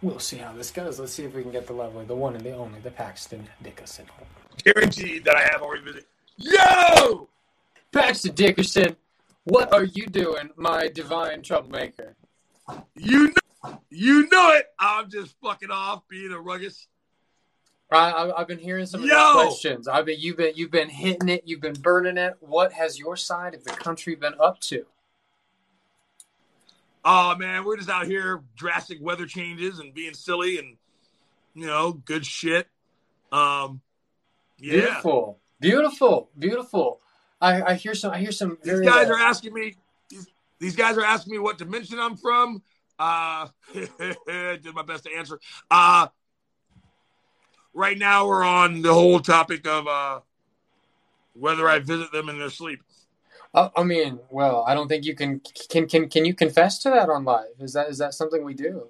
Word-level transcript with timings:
We'll 0.00 0.20
see 0.20 0.36
how 0.36 0.52
this 0.52 0.70
goes. 0.70 1.00
Let's 1.00 1.12
see 1.12 1.24
if 1.24 1.34
we 1.34 1.42
can 1.42 1.50
get 1.50 1.66
the 1.66 1.72
lovely, 1.72 2.04
the 2.04 2.14
one 2.14 2.36
and 2.36 2.44
the 2.44 2.52
only, 2.52 2.78
the 2.80 2.90
Paxton 2.90 3.48
Dickerson. 3.62 4.06
Guaranteed 4.62 5.24
that 5.24 5.34
I 5.34 5.42
have 5.42 5.60
already 5.60 5.82
visited. 5.82 6.04
Yo! 6.36 7.28
Paxton 7.90 8.34
Dickerson, 8.34 8.96
what 9.44 9.72
are 9.72 9.84
you 9.84 10.06
doing, 10.06 10.50
my 10.56 10.88
divine 10.88 11.42
troublemaker? 11.42 12.14
You 12.94 13.28
know, 13.64 13.80
you 13.90 14.28
know 14.30 14.50
it. 14.52 14.66
I'm 14.78 15.10
just 15.10 15.34
fucking 15.42 15.70
off 15.70 16.06
being 16.08 16.30
a 16.32 16.38
rugged. 16.38 16.74
I, 17.90 18.10
I, 18.10 18.40
I've 18.40 18.46
been 18.46 18.58
hearing 18.58 18.86
some 18.86 19.02
of 19.02 19.08
Yo! 19.08 19.16
these 19.16 19.32
questions. 19.32 19.88
I've 19.88 20.04
been, 20.04 20.20
you've 20.20 20.36
been, 20.36 20.52
you've 20.54 20.70
been 20.70 20.90
hitting 20.90 21.28
it. 21.28 21.42
You've 21.44 21.62
been 21.62 21.80
burning 21.80 22.18
it. 22.18 22.36
What 22.40 22.72
has 22.74 22.98
your 22.98 23.16
side 23.16 23.54
of 23.54 23.64
the 23.64 23.72
country 23.72 24.14
been 24.14 24.34
up 24.38 24.60
to? 24.60 24.84
Oh 27.10 27.34
man, 27.36 27.64
we're 27.64 27.78
just 27.78 27.88
out 27.88 28.06
here 28.06 28.42
drastic 28.54 28.98
weather 29.00 29.24
changes 29.24 29.78
and 29.78 29.94
being 29.94 30.12
silly 30.12 30.58
and 30.58 30.76
you 31.54 31.66
know 31.66 31.92
good 31.92 32.26
shit. 32.26 32.68
Um, 33.32 33.80
yeah, 34.58 34.72
Beautiful, 34.72 35.38
beautiful, 35.58 36.28
beautiful. 36.38 37.00
I, 37.40 37.62
I 37.62 37.74
hear 37.76 37.94
some. 37.94 38.12
I 38.12 38.18
hear 38.18 38.30
some. 38.30 38.58
these 38.62 38.80
guys 38.80 39.08
uh, 39.08 39.14
are 39.14 39.18
asking 39.18 39.54
me. 39.54 39.76
These, 40.10 40.26
these 40.58 40.76
guys 40.76 40.98
are 40.98 41.04
asking 41.04 41.32
me 41.32 41.38
what 41.38 41.56
dimension 41.56 41.98
I'm 41.98 42.18
from. 42.18 42.62
Uh, 42.98 43.48
did 43.72 44.74
my 44.74 44.82
best 44.82 45.04
to 45.04 45.10
answer. 45.16 45.40
Uh, 45.70 46.08
right 47.72 47.96
now 47.96 48.26
we're 48.26 48.44
on 48.44 48.82
the 48.82 48.92
whole 48.92 49.20
topic 49.20 49.66
of 49.66 49.86
uh 49.86 50.20
whether 51.32 51.70
I 51.70 51.78
visit 51.78 52.12
them 52.12 52.28
in 52.28 52.38
their 52.38 52.50
sleep. 52.50 52.82
I, 53.54 53.70
I 53.76 53.82
mean, 53.82 54.20
well, 54.30 54.64
I 54.66 54.74
don't 54.74 54.88
think 54.88 55.04
you 55.04 55.14
can. 55.14 55.40
Can 55.68 55.86
can 55.88 56.08
can 56.08 56.24
you 56.24 56.34
confess 56.34 56.78
to 56.80 56.90
that 56.90 57.08
on 57.08 57.24
live? 57.24 57.46
Is 57.60 57.72
that 57.72 57.88
is 57.88 57.98
that 57.98 58.14
something 58.14 58.44
we 58.44 58.54
do? 58.54 58.88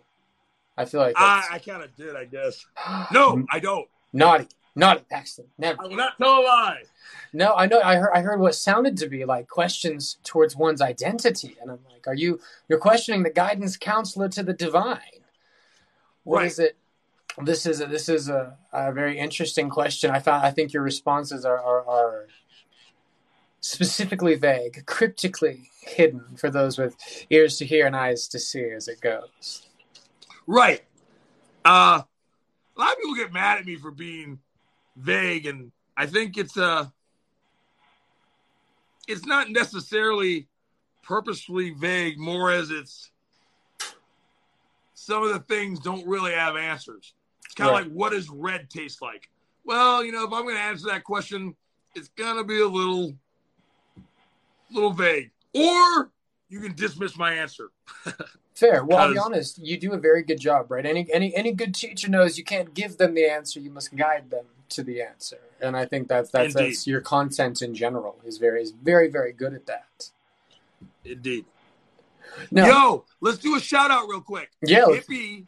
I 0.76 0.84
feel 0.84 1.00
like 1.00 1.14
I, 1.16 1.44
I 1.52 1.58
kind 1.58 1.82
of 1.82 1.94
did, 1.96 2.14
I 2.16 2.24
guess. 2.24 2.64
No, 3.12 3.44
I 3.50 3.58
don't. 3.58 3.88
naughty, 4.12 4.46
naughty, 4.76 5.02
Paxton. 5.10 5.46
Never. 5.58 5.82
I 5.82 5.86
will 5.88 5.96
not 5.96 6.16
tell 6.18 6.40
a 6.40 6.42
lie. 6.42 6.82
No, 7.32 7.54
I 7.54 7.66
know. 7.66 7.80
I 7.80 7.96
heard. 7.96 8.12
I 8.14 8.20
heard 8.20 8.40
what 8.40 8.54
sounded 8.54 8.96
to 8.98 9.08
be 9.08 9.24
like 9.24 9.48
questions 9.48 10.18
towards 10.24 10.56
one's 10.56 10.80
identity, 10.80 11.56
and 11.60 11.70
I'm 11.70 11.80
like, 11.90 12.06
"Are 12.06 12.14
you? 12.14 12.40
You're 12.68 12.78
questioning 12.78 13.22
the 13.22 13.30
guidance 13.30 13.76
counselor 13.76 14.28
to 14.30 14.42
the 14.42 14.52
divine? 14.54 14.98
What 16.24 16.38
Right. 16.38 16.46
is 16.46 16.58
it? 16.58 16.76
This 17.42 17.66
is 17.66 17.80
a, 17.80 17.86
this 17.86 18.08
is 18.08 18.28
a, 18.28 18.56
a 18.72 18.92
very 18.92 19.18
interesting 19.18 19.70
question. 19.70 20.10
I 20.10 20.18
found. 20.18 20.44
I 20.44 20.50
think 20.50 20.72
your 20.72 20.82
responses 20.82 21.44
are, 21.44 21.58
are 21.58 21.86
are 21.88 22.26
specifically 23.60 24.34
vague, 24.34 24.84
cryptically 24.86 25.70
hidden 25.80 26.36
for 26.36 26.50
those 26.50 26.78
with 26.78 26.96
ears 27.30 27.58
to 27.58 27.64
hear 27.64 27.86
and 27.86 27.96
eyes 27.96 28.28
to 28.28 28.38
see 28.38 28.70
as 28.70 28.88
it 28.88 29.00
goes. 29.00 29.66
Right. 30.46 30.82
Uh, 31.64 32.02
a 32.76 32.80
lot 32.80 32.92
of 32.92 32.98
people 32.98 33.14
get 33.14 33.32
mad 33.32 33.58
at 33.58 33.66
me 33.66 33.76
for 33.76 33.90
being 33.90 34.38
vague, 34.96 35.46
and 35.46 35.72
I 35.96 36.06
think 36.06 36.38
it's 36.38 36.56
uh 36.56 36.86
it's 39.06 39.26
not 39.26 39.50
necessarily 39.50 40.46
purposefully 41.02 41.70
vague, 41.70 42.18
more 42.18 42.50
as 42.50 42.70
it's 42.70 43.10
some 44.94 45.22
of 45.22 45.30
the 45.30 45.40
things 45.40 45.80
don't 45.80 46.06
really 46.06 46.32
have 46.32 46.56
answers. 46.56 47.14
It's 47.44 47.54
kind 47.54 47.70
of 47.70 47.74
Right. 47.74 47.84
like 47.84 47.92
what 47.92 48.12
does 48.12 48.28
red 48.28 48.68
taste 48.68 49.00
like? 49.00 49.28
Well, 49.64 50.04
you 50.04 50.12
know, 50.12 50.24
if 50.24 50.32
I'm 50.32 50.42
going 50.42 50.56
to 50.56 50.60
answer 50.60 50.86
that 50.88 51.04
question, 51.04 51.56
it's 51.94 52.08
going 52.08 52.36
to 52.36 52.44
be 52.44 52.60
a 52.60 52.66
little 52.68 53.14
little 54.70 54.92
vague. 54.92 55.30
Or 55.54 56.10
you 56.48 56.60
can 56.60 56.74
dismiss 56.74 57.16
my 57.16 57.34
answer. 57.34 57.70
Fair. 58.54 58.84
Well, 58.84 58.98
I'll 58.98 59.12
be 59.12 59.18
honest. 59.18 59.58
You 59.58 59.78
do 59.78 59.92
a 59.92 59.98
very 59.98 60.22
good 60.22 60.40
job, 60.40 60.70
right? 60.70 60.84
Any 60.84 61.06
any 61.12 61.34
any 61.36 61.52
good 61.52 61.74
teacher 61.74 62.08
knows 62.08 62.36
you 62.36 62.44
can't 62.44 62.74
give 62.74 62.96
them 62.98 63.14
the 63.14 63.24
answer. 63.26 63.60
You 63.60 63.70
must 63.70 63.94
guide 63.94 64.30
them 64.30 64.46
to 64.70 64.82
the 64.82 65.00
answer. 65.00 65.38
And 65.60 65.76
I 65.76 65.86
think 65.86 66.08
that's 66.08 66.30
that's, 66.30 66.54
Indeed. 66.54 66.70
that's 66.70 66.86
your 66.86 67.00
content 67.00 67.62
in 67.62 67.74
general 67.74 68.16
is 68.24 68.38
very 68.38 68.62
is 68.62 68.72
very 68.72 69.08
very 69.08 69.32
good 69.32 69.54
at 69.54 69.66
that. 69.66 70.10
Indeed. 71.04 71.44
No. 72.50 72.66
Yo, 72.66 73.04
let's 73.20 73.38
do 73.38 73.56
a 73.56 73.60
shout 73.60 73.90
out 73.90 74.08
real 74.08 74.20
quick. 74.20 74.50
yeah. 74.62 74.84
Hippie, 74.84 75.46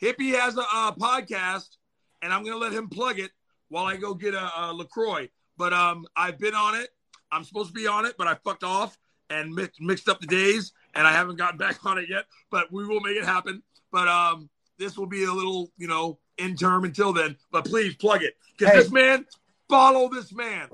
Hippie 0.00 0.38
has 0.38 0.56
a, 0.56 0.62
uh 0.62 0.92
podcast, 0.92 1.76
and 2.22 2.32
I'm 2.32 2.44
gonna 2.44 2.56
let 2.56 2.72
him 2.72 2.88
plug 2.88 3.18
it 3.18 3.30
while 3.68 3.86
I 3.86 3.96
go 3.96 4.14
get 4.14 4.34
a, 4.34 4.50
a 4.56 4.72
Lacroix. 4.72 5.28
But 5.56 5.72
um, 5.72 6.06
I've 6.16 6.38
been 6.38 6.54
on 6.54 6.74
it. 6.74 6.90
I'm 7.32 7.44
supposed 7.44 7.68
to 7.68 7.74
be 7.74 7.86
on 7.86 8.04
it, 8.04 8.14
but 8.18 8.26
I 8.28 8.34
fucked 8.44 8.62
off 8.64 8.96
and 9.30 9.54
mix, 9.54 9.80
mixed 9.80 10.08
up 10.08 10.20
the 10.20 10.26
days, 10.26 10.72
and 10.94 11.06
I 11.06 11.12
haven't 11.12 11.36
gotten 11.36 11.58
back 11.66 11.84
on 11.86 11.98
it 11.98 12.08
yet. 12.08 12.26
But 12.50 12.70
we 12.72 12.86
will 12.86 13.00
make 13.00 13.16
it 13.16 13.24
happen. 13.24 13.62
But 13.90 14.06
um, 14.08 14.48
this 14.78 14.96
will 14.96 15.06
be 15.06 15.24
a 15.24 15.32
little, 15.32 15.70
you 15.78 15.88
know, 15.88 16.18
interim 16.38 16.84
until 16.84 17.12
then. 17.12 17.36
But 17.50 17.64
please 17.64 17.94
plug 17.96 18.22
it 18.22 18.36
because 18.56 18.72
Hey. 18.74 18.78
this 18.80 18.90
man, 18.92 19.26
follow 19.68 20.08
this 20.08 20.32
man. 20.32 20.68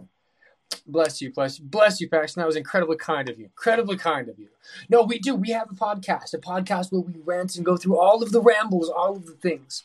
Bless 0.86 1.20
you, 1.20 1.32
bless 1.32 1.58
you, 1.58 1.64
bless 1.64 2.00
you, 2.00 2.08
Paxton. 2.08 2.41
That 2.41 2.46
was 2.46 2.56
incredibly 2.56 2.96
kind 2.96 3.28
of 3.28 3.38
you. 3.38 3.46
Incredibly 3.46 3.96
kind 3.96 4.28
of 4.28 4.38
you. 4.38 4.48
No, 4.88 5.02
we 5.02 5.19
do. 5.19 5.34
We 5.34 5.50
have 5.50 5.70
a 5.70 5.75
podcast, 5.75 6.34
a 6.34 6.38
podcast 6.38 6.92
where 6.92 7.00
we 7.00 7.14
rant 7.25 7.56
and 7.56 7.64
go 7.64 7.76
through 7.76 7.98
all 7.98 8.22
of 8.22 8.32
the 8.32 8.40
rambles, 8.40 8.88
all 8.90 9.16
of 9.16 9.26
the 9.26 9.32
things. 9.32 9.84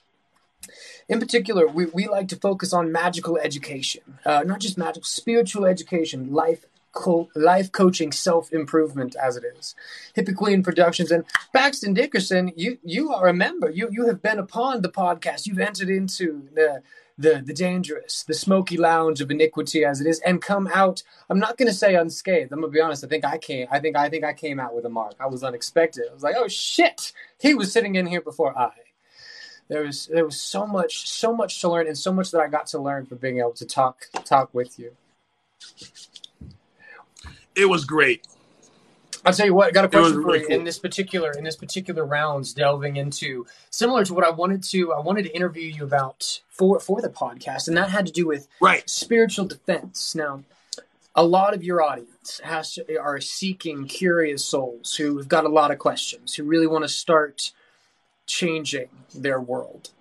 In 1.10 1.20
particular, 1.20 1.68
we, 1.68 1.86
we 1.86 2.08
like 2.08 2.28
to 2.30 2.36
focus 2.36 2.74
on 2.74 2.92
magical 2.92 3.38
education, 3.38 4.04
uh, 4.26 4.44
not 4.46 4.60
just 4.60 4.78
magical, 4.78 5.04
spiritual 5.04 5.66
education, 5.66 6.34
life, 6.34 6.66
co- 6.94 7.30
life 7.36 7.72
coaching, 7.72 8.12
self 8.12 8.52
improvement, 8.54 9.16
as 9.22 9.36
it 9.36 9.44
is. 9.44 9.76
Hippie 10.16 10.36
Queen 10.36 10.64
Productions 10.64 11.12
and 11.12 11.26
Paxton 11.54 11.94
Dickerson. 11.94 12.52
You 12.56 12.78
you 12.84 13.14
are 13.14 13.28
a 13.28 13.34
member. 13.34 13.70
You 13.70 13.90
you 13.92 14.08
have 14.08 14.22
been 14.22 14.40
upon 14.40 14.82
the 14.82 14.90
podcast. 14.90 15.46
You've 15.46 15.60
entered 15.60 15.90
into 15.90 16.48
the 16.54 16.82
the 17.18 17.44
the 17.46 17.54
dangerous, 17.54 18.24
the 18.24 18.34
smoky 18.34 18.78
lounge 18.78 19.22
of 19.22 19.30
iniquity 19.30 19.86
as 19.86 20.02
it 20.02 20.08
is, 20.08 20.20
and 20.22 20.42
come 20.42 20.68
out. 20.74 21.04
I'm 21.30 21.40
not 21.40 21.58
going 21.58 21.68
to 21.68 21.74
say 21.74 21.96
unscathed. 21.96 22.52
I'm 22.52 22.62
gonna 22.62 22.72
be 22.72 22.82
honest. 22.82 23.04
I 23.04 23.08
think 23.08 23.26
I 23.26 23.38
came. 23.38 23.68
I 23.72 23.80
think 23.80 23.96
I 23.96 24.10
think 24.10 24.24
I 24.24 24.34
came 24.34 24.60
out 24.60 24.76
with 24.76 24.86
a 24.86 24.90
mark. 24.90 25.16
I 25.20 25.28
was 25.28 25.44
unexpected. 25.44 26.06
I 26.10 26.14
was 26.14 26.24
like, 26.24 26.36
oh 26.38 26.48
shit, 26.48 27.14
he 27.40 27.54
was 27.54 27.72
sitting 27.72 27.96
in 27.96 28.06
here 28.06 28.22
before 28.22 28.58
I. 28.58 28.72
There 29.70 29.84
was 29.84 30.08
there 30.08 30.26
was 30.26 30.40
so 30.40 30.68
much 30.68 31.10
so 31.10 31.36
much 31.36 31.62
to 31.62 31.70
learn 31.70 31.88
and 31.88 31.98
so 31.98 32.12
much 32.14 32.32
that 32.32 32.42
I 32.42 32.48
got 32.48 32.68
to 32.68 32.80
learn 32.80 33.06
from 33.06 33.18
being 33.18 33.40
able 33.40 33.54
to 33.54 33.66
talk 33.66 34.08
talk 34.26 34.54
with 34.54 34.78
you. 34.78 34.92
It 37.56 37.66
was 37.66 37.86
great. 37.86 38.28
I'll 39.26 39.34
tell 39.34 39.46
you 39.46 39.54
what, 39.54 39.68
I 39.68 39.72
got 39.72 39.86
a 39.86 39.88
question 39.88 40.22
for 40.22 40.36
you 40.36 40.46
cool. 40.48 40.56
in 40.56 40.64
this 40.66 40.78
particular 40.80 41.32
in 41.32 41.44
this 41.46 41.56
particular 41.56 42.06
rounds 42.06 42.54
delving 42.54 42.98
into 42.98 43.46
similar 43.70 44.04
to 44.06 44.14
what 44.14 44.26
I 44.26 44.30
wanted 44.32 44.64
to 44.64 44.94
I 44.94 45.00
wanted 45.00 45.24
to 45.24 45.36
interview 45.36 45.68
you 45.70 45.84
about 45.84 46.42
for 46.50 46.80
for 46.80 47.02
the 47.02 47.10
podcast, 47.10 47.68
and 47.68 47.78
that 47.78 47.90
had 47.90 48.06
to 48.06 48.12
do 48.12 48.28
with 48.28 48.48
Right. 48.60 48.88
spiritual 48.90 49.46
defense. 49.46 50.14
Now, 50.14 50.44
a 51.16 51.24
lot 51.24 51.54
of 51.54 51.64
your 51.64 51.82
audience 51.82 52.42
has 52.44 52.74
to, 52.74 52.98
are 52.98 53.22
seeking 53.22 53.88
curious 53.88 54.44
souls 54.44 54.96
who 54.96 55.18
have 55.18 55.28
got 55.30 55.46
a 55.46 55.50
lot 55.50 55.72
of 55.72 55.80
questions, 55.80 56.36
who 56.36 56.44
really 56.44 56.68
want 56.68 56.84
to 56.84 56.90
start 56.90 57.52
changing 58.26 58.90
their 59.14 59.40
world. 59.40 59.92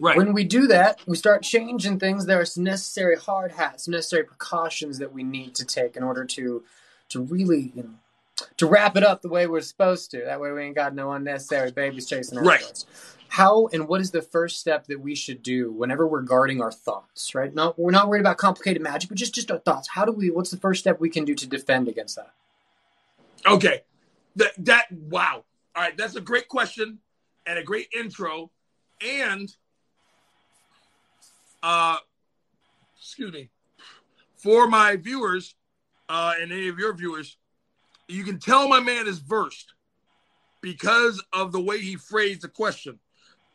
Right. 0.00 0.16
When 0.16 0.32
we 0.32 0.44
do 0.44 0.66
that, 0.66 1.00
we 1.06 1.16
start 1.16 1.42
changing 1.42 1.98
things. 2.00 2.26
There 2.26 2.40
are 2.40 2.44
some 2.44 2.64
necessary 2.64 3.16
hard 3.16 3.52
hats, 3.52 3.86
necessary 3.86 4.24
precautions 4.24 4.98
that 4.98 5.12
we 5.12 5.22
need 5.22 5.54
to 5.56 5.64
take 5.64 5.96
in 5.96 6.02
order 6.02 6.24
to 6.24 6.64
to 7.10 7.20
really, 7.20 7.72
you 7.74 7.82
know, 7.84 7.94
to 8.56 8.66
wrap 8.66 8.96
it 8.96 9.04
up 9.04 9.22
the 9.22 9.28
way 9.28 9.46
we're 9.46 9.60
supposed 9.60 10.10
to. 10.10 10.24
That 10.24 10.40
way, 10.40 10.50
we 10.50 10.62
ain't 10.62 10.74
got 10.74 10.94
no 10.94 11.12
unnecessary 11.12 11.70
babies 11.70 12.08
chasing 12.08 12.38
after 12.38 12.48
Right. 12.48 12.62
us. 12.62 12.86
How 13.28 13.68
and 13.72 13.86
what 13.86 14.00
is 14.00 14.10
the 14.10 14.22
first 14.22 14.58
step 14.58 14.86
that 14.86 15.00
we 15.00 15.14
should 15.14 15.42
do 15.42 15.70
whenever 15.70 16.06
we're 16.06 16.22
guarding 16.22 16.60
our 16.60 16.72
thoughts? 16.72 17.34
Right? 17.34 17.54
Not 17.54 17.78
we're 17.78 17.92
not 17.92 18.08
worried 18.08 18.20
about 18.20 18.36
complicated 18.38 18.82
magic, 18.82 19.08
but 19.08 19.18
just 19.18 19.34
just 19.34 19.50
our 19.50 19.58
thoughts. 19.58 19.88
How 19.88 20.04
do 20.04 20.12
we? 20.12 20.30
What's 20.30 20.50
the 20.50 20.56
first 20.56 20.80
step 20.80 20.98
we 20.98 21.10
can 21.10 21.24
do 21.24 21.34
to 21.36 21.46
defend 21.46 21.86
against 21.88 22.16
that? 22.16 22.32
Okay. 23.46 23.82
That 24.36 24.52
that 24.58 24.90
wow. 24.90 25.44
All 25.76 25.82
right, 25.82 25.96
that's 25.96 26.14
a 26.14 26.20
great 26.20 26.48
question 26.48 26.98
and 27.46 27.58
a 27.58 27.62
great 27.62 27.88
intro. 27.96 28.50
And 29.06 29.48
uh 31.62 31.98
excuse 32.98 33.32
me. 33.32 33.50
For 34.36 34.68
my 34.68 34.96
viewers, 34.96 35.54
uh 36.08 36.34
and 36.40 36.52
any 36.52 36.68
of 36.68 36.78
your 36.78 36.94
viewers, 36.94 37.36
you 38.08 38.24
can 38.24 38.38
tell 38.38 38.68
my 38.68 38.80
man 38.80 39.06
is 39.06 39.18
versed 39.18 39.74
because 40.60 41.22
of 41.32 41.52
the 41.52 41.60
way 41.60 41.80
he 41.80 41.96
phrased 41.96 42.42
the 42.42 42.48
question. 42.48 42.98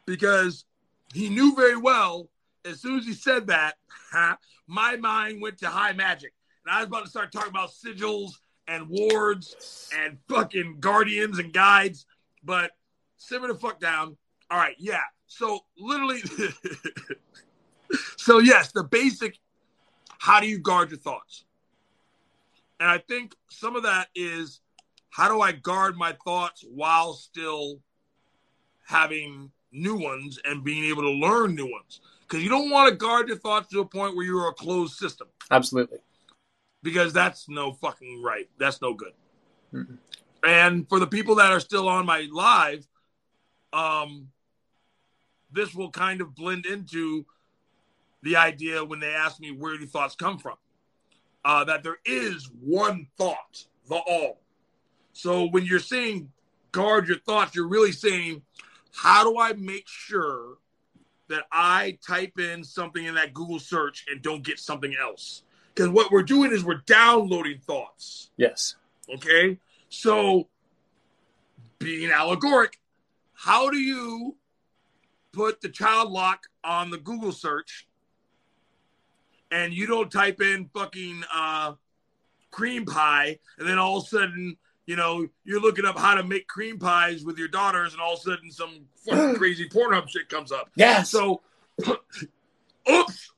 Because 0.06 0.66
he 1.14 1.30
knew 1.30 1.56
very 1.56 1.78
well 1.78 2.30
as 2.66 2.82
soon 2.82 3.00
as 3.00 3.06
he 3.06 3.14
said 3.14 3.48
that, 3.48 3.76
my 4.68 4.96
mind 4.98 5.42
went 5.42 5.58
to 5.60 5.68
high 5.68 5.94
magic. 5.94 6.34
And 6.66 6.76
I 6.76 6.80
was 6.80 6.88
about 6.88 7.06
to 7.06 7.10
start 7.10 7.32
talking 7.32 7.50
about 7.50 7.72
sigils 7.72 8.34
and 8.68 8.88
wards 8.90 9.90
and 9.96 10.18
fucking 10.28 10.78
guardians 10.80 11.40
and 11.40 11.52
guides, 11.52 12.06
but 12.44 12.72
simmer 13.20 13.48
the 13.48 13.56
fuck 13.56 13.80
down. 13.80 14.18
All 14.50 14.58
right, 14.58 14.76
yeah. 14.80 15.04
So 15.28 15.60
literally, 15.78 16.22
so 18.18 18.40
yes, 18.40 18.72
the 18.72 18.84
basic. 18.84 19.38
How 20.18 20.42
do 20.42 20.48
you 20.48 20.60
guard 20.60 20.90
your 20.90 21.00
thoughts? 21.00 21.46
And 22.80 22.90
I 22.90 22.98
think 22.98 23.36
some 23.50 23.76
of 23.76 23.84
that 23.84 24.08
is 24.16 24.60
how 25.12 25.30
do 25.30 25.40
I 25.40 25.54
guard 25.54 25.96
my 25.96 26.14
thoughts 26.26 26.66
while 26.68 27.14
still 27.14 27.80
having 28.86 29.52
new 29.72 29.96
ones 29.96 30.40
and 30.44 30.64
being 30.64 30.86
able 30.86 31.04
to 31.04 31.12
learn 31.12 31.56
new 31.56 31.72
ones. 31.72 32.02
Because 32.22 32.44
you 32.44 32.50
don't 32.50 32.70
want 32.70 32.90
to 32.90 32.96
guard 32.96 33.28
your 33.28 33.38
thoughts 33.38 33.70
to 33.70 33.80
a 33.80 33.86
point 33.86 34.16
where 34.16 34.26
you're 34.26 34.50
a 34.50 34.54
closed 34.54 34.96
system. 34.96 35.28
Absolutely. 35.52 36.00
Because 36.84 37.14
that's 37.14 37.50
no 37.50 37.74
fucking 37.74 38.22
right. 38.22 38.50
That's 38.58 38.82
no 38.82 38.94
good. 38.94 39.14
Mm-mm. 39.74 39.98
And 40.44 40.88
for 40.88 41.00
the 41.00 41.08
people 41.08 41.36
that 41.36 41.52
are 41.52 41.60
still 41.60 41.88
on 41.90 42.06
my 42.06 42.28
live, 42.32 42.88
um, 43.74 44.30
this 45.52 45.74
will 45.74 45.92
kind 45.92 46.22
of 46.22 46.36
blend 46.36 46.66
into 46.66 47.26
the 48.22 48.36
idea 48.36 48.84
when 48.84 49.00
they 49.00 49.14
ask 49.14 49.40
me 49.40 49.52
where 49.52 49.78
do 49.78 49.86
thoughts 49.86 50.16
come 50.16 50.38
from. 50.38 50.56
Uh, 51.46 51.64
that 51.64 51.84
there 51.84 52.00
is 52.06 52.50
one 52.62 53.08
thought, 53.18 53.66
the 53.88 53.96
all. 53.96 54.42
So 55.14 55.46
when 55.46 55.64
you're 55.64 55.80
saying 55.80 56.30
guard 56.72 57.08
your 57.08 57.20
thoughts, 57.20 57.56
you're 57.56 57.68
really 57.68 57.94
saying, 57.94 58.42
how 58.94 59.24
do 59.24 59.40
I 59.40 59.54
make 59.54 59.88
sure 59.88 60.58
that 61.30 61.44
I 61.52 61.98
type 62.06 62.40
in 62.40 62.64
something 62.64 63.06
in 63.06 63.16
that 63.16 63.34
Google 63.34 63.60
search 63.60 64.06
and 64.10 64.22
don't 64.22 64.44
get 64.44 64.60
something 64.60 64.96
else? 65.02 65.44
Because 65.74 65.90
what 65.90 66.12
we're 66.12 66.24
doing 66.24 66.52
is 66.52 66.64
we're 66.64 66.82
downloading 66.86 67.60
thoughts. 67.60 68.32
Yes. 68.36 68.76
Okay. 69.14 69.58
So, 69.88 70.50
being 71.80 72.10
allegoric, 72.12 72.74
how 73.40 73.70
do 73.70 73.78
you 73.78 74.36
put 75.32 75.62
the 75.62 75.70
child 75.70 76.12
lock 76.12 76.44
on 76.64 76.90
the 76.90 76.98
Google 76.98 77.32
search 77.32 77.88
and 79.50 79.74
you 79.74 79.88
don't 79.88 80.12
type 80.12 80.42
in 80.42 80.70
fucking 80.74 81.24
uh, 81.34 81.74
cream 82.52 82.86
pie 82.86 83.40
and 83.58 83.68
then 83.68 83.78
all 83.78 84.00
of 84.00 84.04
a 84.04 84.08
sudden, 84.08 84.58
you 84.86 84.98
know, 84.98 85.26
you're 85.46 85.62
looking 85.62 85.86
up 85.86 85.98
how 85.98 86.16
to 86.16 86.24
make 86.24 86.48
cream 86.48 86.80
pies 86.80 87.24
with 87.24 87.38
your 87.38 87.48
daughters 87.48 87.94
and 87.94 88.02
all 88.02 88.16
of 88.16 88.20
a 88.20 88.24
sudden 88.24 88.52
some 88.52 88.82
fucking 89.06 89.36
crazy 89.38 89.70
Pornhub 89.70 90.10
shit 90.10 90.28
comes 90.28 90.52
up. 90.52 90.70
Yeah. 90.76 91.04
So, 91.04 91.42
oops. 92.92 93.32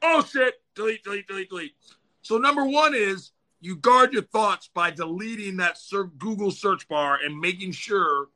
Oh 0.00 0.22
shit. 0.22 0.62
Delete, 0.76 1.02
delete, 1.02 1.26
delete, 1.26 1.50
delete. 1.50 1.74
So, 2.22 2.38
number 2.38 2.64
one 2.64 2.94
is 2.94 3.32
you 3.60 3.74
guard 3.74 4.12
your 4.12 4.22
thoughts 4.22 4.70
by 4.72 4.92
deleting 4.92 5.56
that 5.56 5.76
Google 6.18 6.52
search 6.52 6.86
bar 6.86 7.18
and 7.24 7.36
making 7.36 7.72
sure 7.72 8.28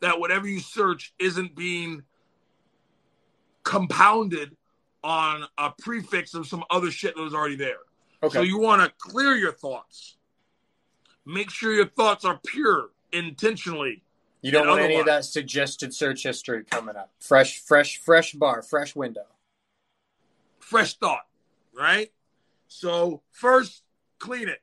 that 0.00 0.18
whatever 0.20 0.46
you 0.46 0.60
search 0.60 1.14
isn't 1.18 1.54
being 1.54 2.02
compounded 3.64 4.56
on 5.02 5.44
a 5.58 5.70
prefix 5.78 6.34
of 6.34 6.46
some 6.46 6.64
other 6.70 6.90
shit 6.90 7.14
that 7.16 7.22
was 7.22 7.34
already 7.34 7.56
there. 7.56 7.78
okay. 8.22 8.38
So 8.38 8.42
you 8.42 8.58
want 8.58 8.82
to 8.82 8.92
clear 8.98 9.34
your 9.34 9.52
thoughts. 9.52 10.16
Make 11.24 11.50
sure 11.50 11.72
your 11.72 11.86
thoughts 11.88 12.24
are 12.24 12.40
pure 12.46 12.90
intentionally. 13.12 14.02
you 14.42 14.52
don't 14.52 14.68
want 14.68 14.80
any 14.80 14.96
of 14.96 15.06
that 15.06 15.24
suggested 15.24 15.94
search 15.94 16.22
history 16.22 16.64
coming 16.64 16.96
up. 16.96 17.10
Fresh, 17.18 17.60
fresh, 17.60 17.98
fresh 17.98 18.32
bar, 18.32 18.62
fresh 18.62 18.94
window. 18.94 19.26
fresh 20.60 20.94
thought, 20.94 21.26
right? 21.76 22.12
So 22.68 23.22
first, 23.30 23.82
clean 24.18 24.48
it, 24.48 24.60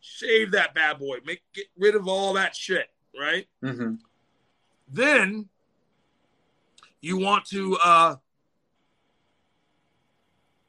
shave 0.00 0.52
that 0.52 0.74
bad 0.74 0.98
boy, 0.98 1.18
make 1.24 1.42
get 1.54 1.66
rid 1.76 1.94
of 1.94 2.08
all 2.08 2.34
that 2.34 2.54
shit, 2.56 2.88
right? 3.18 3.46
Mm-hmm. 3.62 3.94
Then 4.92 5.48
you 7.00 7.16
want 7.16 7.44
to 7.46 7.76
uh, 7.76 8.16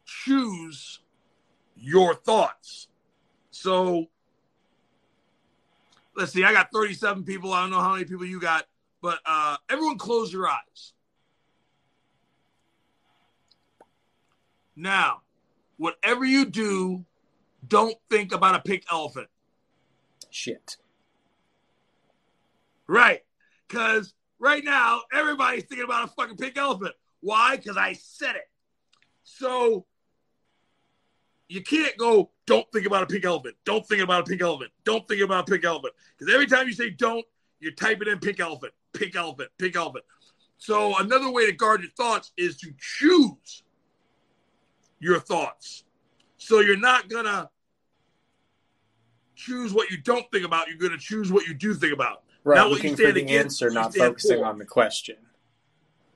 choose 0.05 0.99
your 1.75 2.13
thoughts. 2.13 2.87
So 3.49 4.07
let's 6.15 6.31
see, 6.33 6.43
I 6.43 6.53
got 6.53 6.71
37 6.71 7.23
people. 7.23 7.51
I 7.51 7.61
don't 7.61 7.71
know 7.71 7.79
how 7.79 7.93
many 7.93 8.05
people 8.05 8.25
you 8.25 8.39
got, 8.39 8.65
but 9.01 9.19
uh, 9.25 9.57
everyone 9.69 9.97
close 9.97 10.31
your 10.31 10.47
eyes. 10.47 10.93
Now, 14.75 15.21
whatever 15.77 16.25
you 16.25 16.45
do, 16.45 17.05
don't 17.67 17.95
think 18.09 18.31
about 18.31 18.55
a 18.55 18.59
pink 18.59 18.85
elephant. 18.91 19.27
Shit. 20.29 20.77
Right. 22.87 23.23
Because 23.71 24.13
right 24.37 24.63
now, 24.65 25.01
everybody's 25.13 25.63
thinking 25.63 25.85
about 25.85 26.03
a 26.03 26.07
fucking 26.07 26.35
pink 26.35 26.57
elephant. 26.57 26.93
Why? 27.21 27.55
Because 27.55 27.77
I 27.77 27.93
said 27.93 28.35
it. 28.35 28.49
So 29.23 29.85
you 31.47 31.61
can't 31.61 31.95
go, 31.97 32.31
don't 32.45 32.69
think 32.73 32.85
about 32.85 33.03
a 33.03 33.05
pink 33.05 33.23
elephant. 33.23 33.55
Don't 33.63 33.87
think 33.87 34.01
about 34.01 34.21
a 34.21 34.23
pink 34.25 34.41
elephant. 34.41 34.71
Don't 34.83 35.07
think 35.07 35.21
about 35.21 35.47
a 35.47 35.51
pink 35.51 35.63
elephant. 35.63 35.93
Because 36.17 36.33
every 36.33 36.47
time 36.47 36.67
you 36.67 36.73
say 36.73 36.89
don't, 36.89 37.25
you're 37.61 37.71
typing 37.71 38.09
in 38.09 38.19
pink 38.19 38.41
elephant, 38.41 38.73
pink 38.93 39.15
elephant, 39.15 39.49
pink 39.57 39.75
elephant. 39.75 40.03
So 40.57 40.97
another 40.97 41.31
way 41.31 41.45
to 41.45 41.53
guard 41.53 41.81
your 41.81 41.91
thoughts 41.91 42.33
is 42.35 42.57
to 42.57 42.73
choose 42.77 43.63
your 44.99 45.19
thoughts. 45.19 45.85
So 46.37 46.59
you're 46.59 46.77
not 46.77 47.07
going 47.07 47.25
to 47.25 47.49
choose 49.35 49.73
what 49.73 49.89
you 49.89 49.97
don't 49.97 50.29
think 50.31 50.45
about. 50.45 50.67
You're 50.67 50.77
going 50.77 50.91
to 50.91 50.97
choose 50.97 51.31
what 51.31 51.47
you 51.47 51.53
do 51.53 51.73
think 51.73 51.93
about. 51.93 52.23
Right. 52.43 52.55
Not 52.57 52.71
looking 52.71 52.95
for 52.95 53.11
the 53.11 53.21
against, 53.21 53.61
answer, 53.61 53.69
not 53.69 53.95
focusing 53.95 54.39
for. 54.39 54.45
on 54.45 54.57
the 54.57 54.65
question. 54.65 55.17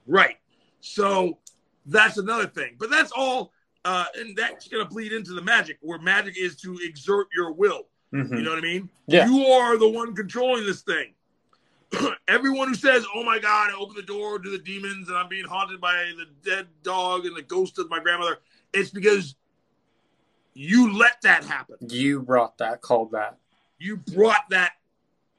Right. 0.07 0.38
So 0.81 1.38
that's 1.86 2.18
another 2.18 2.48
thing. 2.48 2.75
But 2.80 2.89
that's 2.89 3.12
all, 3.12 3.51
uh, 3.83 4.06
and 4.16 4.36
that's 4.36 4.68
going 4.68 4.83
to 4.83 4.89
bleed 4.89 5.13
into 5.13 5.33
the 5.33 5.42
magic, 5.42 5.77
where 5.81 6.00
magic 6.00 6.36
is 6.38 6.56
to 6.57 6.80
exert 6.81 7.27
your 7.36 7.51
will. 7.51 7.88
Mhm. 8.13 8.38
You 8.38 8.44
know 8.44 8.50
what 8.51 8.60
I 8.60 8.62
mean? 8.62 8.89
Yeah. 9.07 9.27
You 9.27 9.45
are 9.48 9.77
the 9.77 9.88
one 9.88 10.16
controlling 10.16 10.66
this 10.66 10.81
thing. 10.81 11.13
Everyone 12.27 12.69
who 12.69 12.75
says, 12.75 13.06
"Oh 13.13 13.24
my 13.24 13.38
God, 13.39 13.72
I 13.72 13.75
opened 13.75 13.98
the 13.98 14.04
door 14.04 14.39
to 14.39 14.50
the 14.50 14.57
demons 14.57 15.10
and 15.10 15.18
I'm 15.18 15.27
being 15.30 15.45
haunted 15.45 15.80
by 15.80 16.12
the 16.18 16.25
dead 16.44 16.68
dog 16.83 17.25
and 17.25 17.36
the 17.36 17.42
ghost 17.42 17.77
of 17.77 17.89
my 17.89 18.00
grandmother," 18.00 18.39
it's 18.74 18.89
because 18.89 19.36
you 20.54 20.98
let 20.98 21.22
that 21.22 21.44
happen. 21.44 21.75
You 21.88 22.22
brought 22.22 22.57
that, 22.60 22.81
called 22.81 23.12
that. 23.12 23.38
You 23.77 23.98
brought 23.98 24.50
that. 24.50 24.74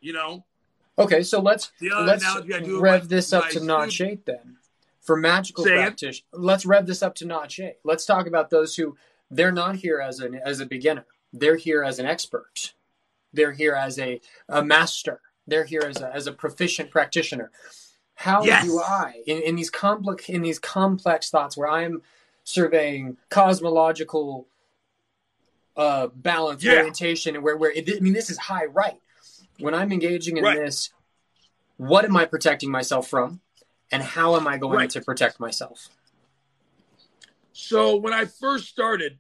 You 0.01 0.13
know, 0.13 0.45
Okay, 0.99 1.23
so 1.23 1.41
let's 1.41 1.73
let's 1.81 2.23
analogy 2.25 2.55
I 2.55 2.61
do. 2.61 2.81
rev 2.81 3.09
this 3.09 3.33
up 3.33 3.49
to 3.51 3.61
notch 3.61 4.01
eight 4.01 4.25
then. 4.27 4.57
For 5.01 5.17
magical 5.17 5.65
practitioners, 5.65 6.25
let's 6.33 6.67
rev 6.67 6.87
this 6.87 7.03
up 7.03 7.15
to 7.17 7.27
notch 7.27 7.61
eight. 7.61 7.77
Let's 7.85 8.07
talk 8.07 8.27
about 8.27 8.51
those 8.51 8.75
who 8.77 8.97
they're 9.31 9.53
not 9.53 9.77
here 9.77 10.01
as 10.01 10.21
an 10.21 10.35
as 10.45 10.61
a 10.61 10.67
beginner. 10.67 11.05
They're 11.33 11.57
here 11.57 11.83
as 11.85 11.99
an 11.99 12.07
expert. 12.07 12.73
They're 13.33 13.53
here 13.53 13.75
as 13.75 13.99
a, 13.99 14.21
a 14.49 14.65
master. 14.65 15.21
They're 15.47 15.65
here 15.65 15.83
as 15.87 16.01
a, 16.01 16.13
as 16.15 16.27
a 16.27 16.33
proficient 16.33 16.91
practitioner. 16.91 17.51
How 18.15 18.43
Yes. 18.43 18.65
do 18.65 18.81
I 18.81 19.23
in, 19.27 19.43
in 19.43 19.57
these 19.57 19.69
complex 19.71 20.29
in 20.31 20.41
these 20.43 20.59
complex 20.59 21.29
thoughts 21.29 21.57
where 21.57 21.69
I'm 21.69 22.01
surveying 22.45 23.19
cosmological 23.29 24.47
uh, 25.77 26.07
balance 26.09 26.65
Yeah. 26.65 26.77
orientation 26.79 27.35
and 27.35 27.45
where 27.45 27.57
where 27.57 27.71
it, 27.73 27.89
I 27.95 28.01
mean 28.01 28.15
this 28.15 28.31
is 28.31 28.39
high 28.39 28.65
right 28.65 28.99
when 29.59 29.75
I'm 29.75 29.93
engaging 29.93 30.37
in 30.37 30.45
Right. 30.45 30.57
this 30.59 30.91
what 31.79 32.05
am 32.05 32.17
I 32.17 32.25
protecting 32.25 32.71
myself 32.71 33.09
from 33.09 33.41
and 33.93 34.03
how 34.03 34.37
am 34.37 34.47
I 34.47 34.57
going 34.57 34.77
Right. 34.79 34.91
to 34.91 35.01
protect 35.01 35.39
myself 35.41 35.89
So 37.53 37.97
when 37.97 38.13
I 38.13 38.27
first 38.27 38.67
started, 38.69 39.19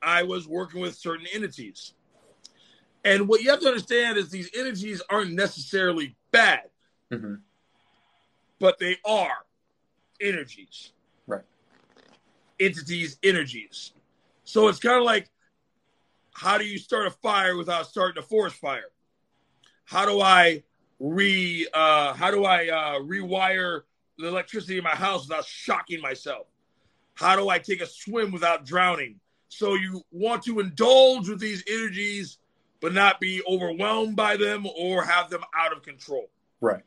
I 0.00 0.22
was 0.22 0.46
working 0.46 0.80
with 0.80 0.94
certain 0.94 1.26
entities. 1.32 1.94
And 3.04 3.26
what 3.26 3.42
you 3.42 3.50
have 3.50 3.58
to 3.60 3.66
understand 3.66 4.16
is 4.16 4.30
these 4.30 4.48
entities 4.56 5.02
aren't 5.10 5.32
necessarily 5.32 6.16
bad, 6.30 6.70
Mhm. 7.10 7.42
but 8.60 8.78
they 8.78 8.96
are 9.04 9.44
energies. 10.20 10.92
Right. 11.26 11.44
Entities, 12.60 13.18
energies. 13.24 13.92
So 14.44 14.68
it's 14.68 14.78
kind 14.78 14.98
of 14.98 15.04
like 15.04 15.30
how 16.32 16.58
do 16.58 16.64
you 16.64 16.78
start 16.78 17.06
a 17.06 17.10
fire 17.10 17.56
without 17.56 17.86
starting 17.86 18.22
a 18.22 18.26
forest 18.26 18.56
fire? 18.56 18.90
How 19.84 20.06
do 20.06 20.20
I 20.20 20.62
re 20.98 21.66
uh 21.74 22.14
how 22.14 22.30
do 22.30 22.44
I 22.44 22.68
uh 22.68 23.00
rewire 23.00 23.82
the 24.18 24.28
electricity 24.28 24.78
in 24.78 24.84
my 24.84 24.90
house 24.90 25.28
without 25.28 25.44
shocking 25.44 26.00
myself? 26.00 26.46
How 27.14 27.36
do 27.36 27.48
I 27.48 27.58
take 27.58 27.80
a 27.80 27.86
swim 27.86 28.32
without 28.32 28.64
drowning? 28.64 29.20
So 29.48 29.74
you 29.74 30.02
want 30.10 30.42
to 30.44 30.60
indulge 30.60 31.28
with 31.28 31.38
these 31.40 31.62
energies, 31.68 32.38
but 32.80 32.94
not 32.94 33.20
be 33.20 33.42
overwhelmed 33.46 34.16
by 34.16 34.36
them 34.36 34.66
or 34.76 35.04
have 35.04 35.28
them 35.28 35.42
out 35.54 35.72
of 35.72 35.82
control. 35.82 36.30
right 36.60 36.82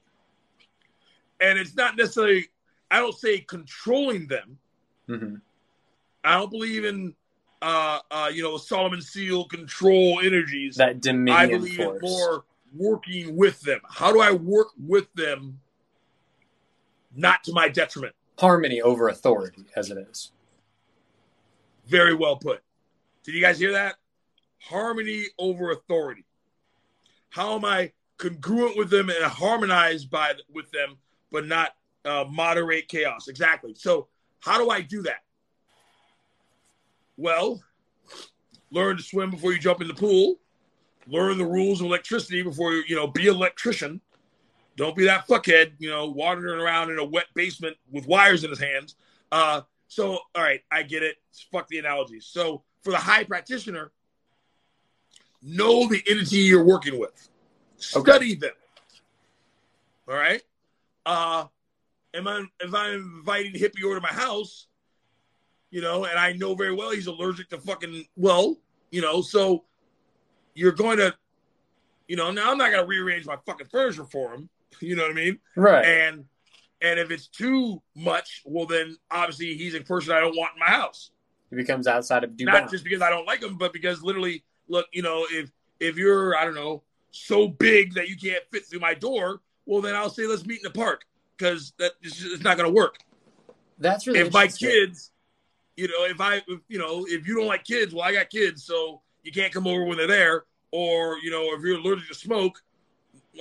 And 1.39 1.59
it's 1.59 1.75
not 1.75 1.95
necessarily, 1.95 2.47
I 2.89 2.99
don't 2.99 3.15
say 3.15 3.39
controlling 3.39 4.27
them. 4.27 4.57
hmm 5.07 5.35
I 6.23 6.39
don't 6.39 6.49
believe 6.49 6.85
in, 6.85 7.13
uh, 7.61 7.99
uh, 8.11 8.31
you 8.33 8.43
know, 8.43 8.57
Solomon 8.57 9.01
Seal 9.01 9.45
control 9.45 10.19
energies. 10.23 10.75
that 10.75 11.05
I 11.31 11.47
believe 11.47 11.75
force 11.75 12.03
in 12.03 12.09
more 12.09 12.45
working 12.75 13.35
with 13.35 13.61
them. 13.61 13.79
How 13.89 14.11
do 14.11 14.21
I 14.21 14.31
work 14.31 14.69
with 14.77 15.11
them, 15.13 15.59
not 17.15 17.43
to 17.45 17.53
my 17.53 17.69
detriment? 17.69 18.13
harmony 18.37 18.81
over 18.81 19.07
authority 19.07 19.65
as 19.75 19.89
it 19.89 19.97
is 20.09 20.31
Very 21.87 22.13
well 22.13 22.35
put. 22.35 22.61
Did 23.23 23.33
you 23.33 23.41
guys 23.41 23.59
hear 23.59 23.73
that? 23.73 23.95
Harmony 24.59 25.25
over 25.37 25.71
authority. 25.71 26.25
How 27.29 27.55
am 27.55 27.65
I 27.65 27.91
congruent 28.17 28.77
with 28.77 28.89
them 28.89 29.09
and 29.09 29.23
harmonized 29.23 30.09
by 30.09 30.33
with 30.53 30.71
them, 30.71 30.97
but 31.31 31.45
not 31.45 31.71
uh, 32.05 32.25
moderate 32.29 32.87
chaos. 32.87 33.27
Exactly. 33.27 33.73
So 33.75 34.07
how 34.39 34.57
do 34.57 34.69
I 34.69 34.81
do 34.81 35.01
that? 35.03 35.23
Well, 37.17 37.61
learn 38.71 38.97
to 38.97 39.03
swim 39.03 39.31
before 39.31 39.53
you 39.53 39.59
jump 39.59 39.81
in 39.81 39.87
the 39.87 39.93
pool. 39.93 40.35
Learn 41.07 41.37
the 41.37 41.45
rules 41.45 41.81
of 41.81 41.87
electricity 41.87 42.41
before 42.41 42.73
you, 42.73 42.83
you 42.87 42.95
know, 42.95 43.07
be 43.07 43.27
an 43.27 43.35
electrician. 43.35 44.01
Don't 44.75 44.95
be 44.95 45.05
that 45.05 45.27
fuckhead, 45.27 45.73
you 45.79 45.89
know, 45.89 46.07
wandering 46.07 46.59
around 46.59 46.89
in 46.89 46.99
a 46.99 47.05
wet 47.05 47.27
basement 47.33 47.77
with 47.91 48.07
wires 48.07 48.43
in 48.43 48.49
his 48.49 48.59
hands. 48.59 48.95
Uh, 49.31 49.61
so, 49.87 50.19
all 50.35 50.43
right, 50.43 50.61
I 50.71 50.83
get 50.83 51.03
it. 51.03 51.15
Fuck 51.51 51.67
the 51.67 51.77
analogies. 51.77 52.25
So, 52.25 52.63
for 52.81 52.91
the 52.91 52.97
high 52.97 53.23
practitioner, 53.23 53.91
know 55.41 55.87
the 55.87 56.01
entity 56.07 56.37
you're 56.37 56.63
working 56.63 56.99
with, 56.99 57.29
study 57.77 58.31
okay. 58.31 58.35
them. 58.35 58.51
All 60.07 60.15
right. 60.15 60.41
Uh, 61.05 61.45
am 62.13 62.27
I 62.27 62.45
if 62.59 62.73
I'm 62.73 63.17
inviting 63.19 63.53
hippie 63.53 63.83
over 63.85 63.95
to 63.95 64.01
my 64.01 64.13
house, 64.13 64.67
you 65.75 65.81
know, 65.81 66.05
and 66.05 66.17
I 66.17 66.31
know 66.31 66.55
very 66.55 66.73
well 66.73 66.91
he's 66.91 67.07
allergic 67.07 67.49
to 67.49 67.57
fucking 67.57 68.05
well, 68.15 68.55
you 68.91 69.01
know, 69.01 69.21
so 69.21 69.65
you're 70.53 70.71
going 70.71 70.99
to, 70.99 71.13
you 72.07 72.15
know, 72.15 72.31
now 72.31 72.49
I'm 72.49 72.57
not 72.57 72.71
gonna 72.71 72.85
rearrange 72.85 73.25
my 73.25 73.35
fucking 73.45 73.67
furniture 73.67 74.05
for 74.05 74.33
him. 74.33 74.49
You 74.81 74.95
know 74.97 75.03
what 75.03 75.11
I 75.11 75.15
mean? 75.15 75.39
Right. 75.55 75.85
And 75.85 76.25
and 76.81 76.99
if 76.99 77.11
it's 77.11 77.27
too 77.27 77.81
much, 77.93 78.41
well 78.45 78.65
then 78.65 78.95
obviously 79.11 79.55
he's 79.55 79.75
a 79.75 79.81
person 79.81 80.13
I 80.13 80.21
don't 80.21 80.35
want 80.35 80.53
in 80.53 80.59
my 80.59 80.65
house. 80.65 81.11
He 81.49 81.57
becomes 81.57 81.87
outside 81.87 82.23
of 82.23 82.37
due 82.37 82.45
Not 82.45 82.71
just 82.71 82.83
because 82.85 83.01
I 83.01 83.09
don't 83.09 83.25
like 83.25 83.41
him, 83.41 83.57
but 83.57 83.73
because 83.73 84.01
literally, 84.01 84.43
look, 84.69 84.85
you 84.93 85.01
know, 85.01 85.25
if 85.29 85.51
if 85.81 85.97
you're 85.97 86.37
I 86.37 86.45
don't 86.45 86.55
know 86.55 86.83
so 87.11 87.49
big 87.49 87.95
that 87.95 88.07
you 88.07 88.15
can't 88.15 88.43
fit 88.49 88.65
through 88.65 88.79
my 88.79 88.93
door, 88.93 89.41
well 89.65 89.81
then 89.81 89.93
I'll 89.93 90.09
say 90.09 90.25
let's 90.25 90.45
meet 90.45 90.59
in 90.59 90.71
the 90.71 90.77
park 90.77 91.03
because 91.37 91.73
that 91.79 91.93
it's 92.01 92.43
not 92.43 92.55
going 92.55 92.69
to 92.69 92.73
work. 92.73 92.97
That's 93.77 94.07
really 94.07 94.19
if 94.19 94.31
my 94.31 94.47
kids, 94.47 95.11
you 95.75 95.87
know, 95.87 96.05
if 96.05 96.21
I, 96.21 96.37
if, 96.47 96.59
you 96.67 96.79
know, 96.79 97.05
if 97.07 97.27
you 97.27 97.35
don't 97.35 97.47
like 97.47 97.63
kids, 97.63 97.93
well, 97.93 98.03
I 98.03 98.13
got 98.13 98.29
kids, 98.29 98.63
so 98.63 99.01
you 99.23 99.31
can't 99.31 99.53
come 99.53 99.67
over 99.67 99.83
when 99.83 99.97
they're 99.97 100.07
there. 100.07 100.45
Or 100.71 101.17
you 101.19 101.31
know, 101.31 101.53
if 101.53 101.61
you're 101.61 101.77
allergic 101.77 102.07
to 102.09 102.13
smoke, 102.15 102.61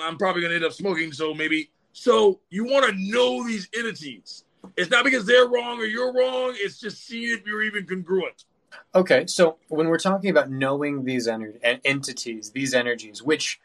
I'm 0.00 0.16
probably 0.16 0.42
going 0.42 0.50
to 0.50 0.56
end 0.56 0.64
up 0.64 0.72
smoking. 0.72 1.12
So 1.12 1.34
maybe, 1.34 1.70
so 1.92 2.40
you 2.50 2.64
want 2.64 2.86
to 2.86 2.94
know 2.96 3.46
these 3.46 3.68
entities. 3.76 4.44
It's 4.76 4.90
not 4.90 5.04
because 5.04 5.26
they're 5.26 5.48
wrong 5.48 5.78
or 5.78 5.84
you're 5.84 6.12
wrong. 6.12 6.54
It's 6.56 6.80
just 6.80 7.06
seeing 7.06 7.38
if 7.38 7.46
you're 7.46 7.62
even 7.62 7.86
congruent. 7.86 8.44
Okay, 8.94 9.26
so 9.26 9.58
when 9.68 9.88
we're 9.88 9.98
talking 9.98 10.30
about 10.30 10.50
knowing 10.50 11.04
these 11.04 11.28
ener- 11.28 11.80
entities, 11.84 12.50
these 12.50 12.74
energies, 12.74 13.22
which, 13.22 13.60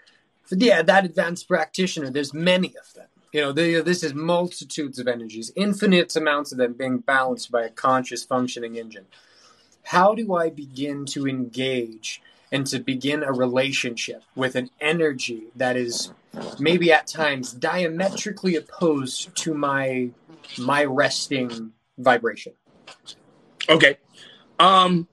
yeah, 0.52 0.82
that 0.82 1.06
advanced 1.06 1.48
practitioner, 1.48 2.10
there's 2.10 2.34
many 2.34 2.76
of 2.78 2.94
them. 2.94 3.08
You 3.32 3.42
know, 3.42 3.52
this 3.52 4.04
is 4.04 4.16
multitudes 4.16 4.98
of 4.98 5.08
energies, 5.08 5.52
infinite 5.56 6.16
amounts 6.16 6.52
of 6.52 6.58
them 6.58 6.74
being 6.74 6.98
balanced 6.98 7.52
by 7.52 7.64
a 7.64 7.70
conscious 7.70 8.24
functioning 8.24 8.76
engine. 8.76 9.06
How 9.84 10.16
do 10.16 10.34
I 10.34 10.50
begin 10.50 11.06
to 11.08 11.28
engage 11.28 12.24
and 12.52 12.66
to 12.68 12.80
begin 12.80 13.22
a 13.22 13.32
relationship 13.32 14.24
with 14.36 14.56
an 14.56 14.72
energy 14.82 15.44
that 15.56 15.78
is 15.78 16.12
maybe 16.60 16.92
at 16.92 17.06
times 17.06 17.54
diametrically 17.54 18.56
opposed 18.56 19.36
to 19.38 19.54
my 19.54 20.10
my 20.58 20.84
resting 20.86 21.74
vibration? 22.00 22.54
Okay. 23.70 24.00
Um 24.58 25.08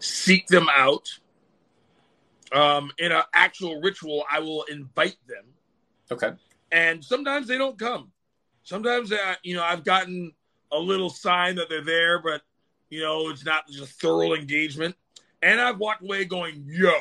seek 0.00 0.48
them 0.48 0.66
out. 0.76 1.08
Um 2.50 2.90
in 2.98 3.12
an 3.12 3.22
actual 3.32 3.80
ritual, 3.80 4.24
I 4.28 4.40
will 4.40 4.64
invite 4.64 5.18
them. 5.28 5.44
Okay 6.10 6.32
and 6.72 7.04
sometimes 7.04 7.48
they 7.48 7.58
don't 7.58 7.78
come. 7.78 8.10
Sometimes, 8.62 9.12
uh, 9.12 9.34
you 9.42 9.54
know, 9.54 9.62
I've 9.62 9.84
gotten 9.84 10.32
a 10.72 10.78
little 10.78 11.10
sign 11.10 11.56
that 11.56 11.68
they're 11.68 11.84
there, 11.84 12.20
but 12.20 12.42
you 12.90 13.00
know, 13.00 13.28
it's 13.30 13.44
not 13.44 13.68
just 13.68 14.00
thorough 14.00 14.34
engagement. 14.34 14.96
And 15.42 15.60
I've 15.60 15.78
walked 15.78 16.02
away 16.02 16.24
going, 16.24 16.64
"Yo, 16.66 16.92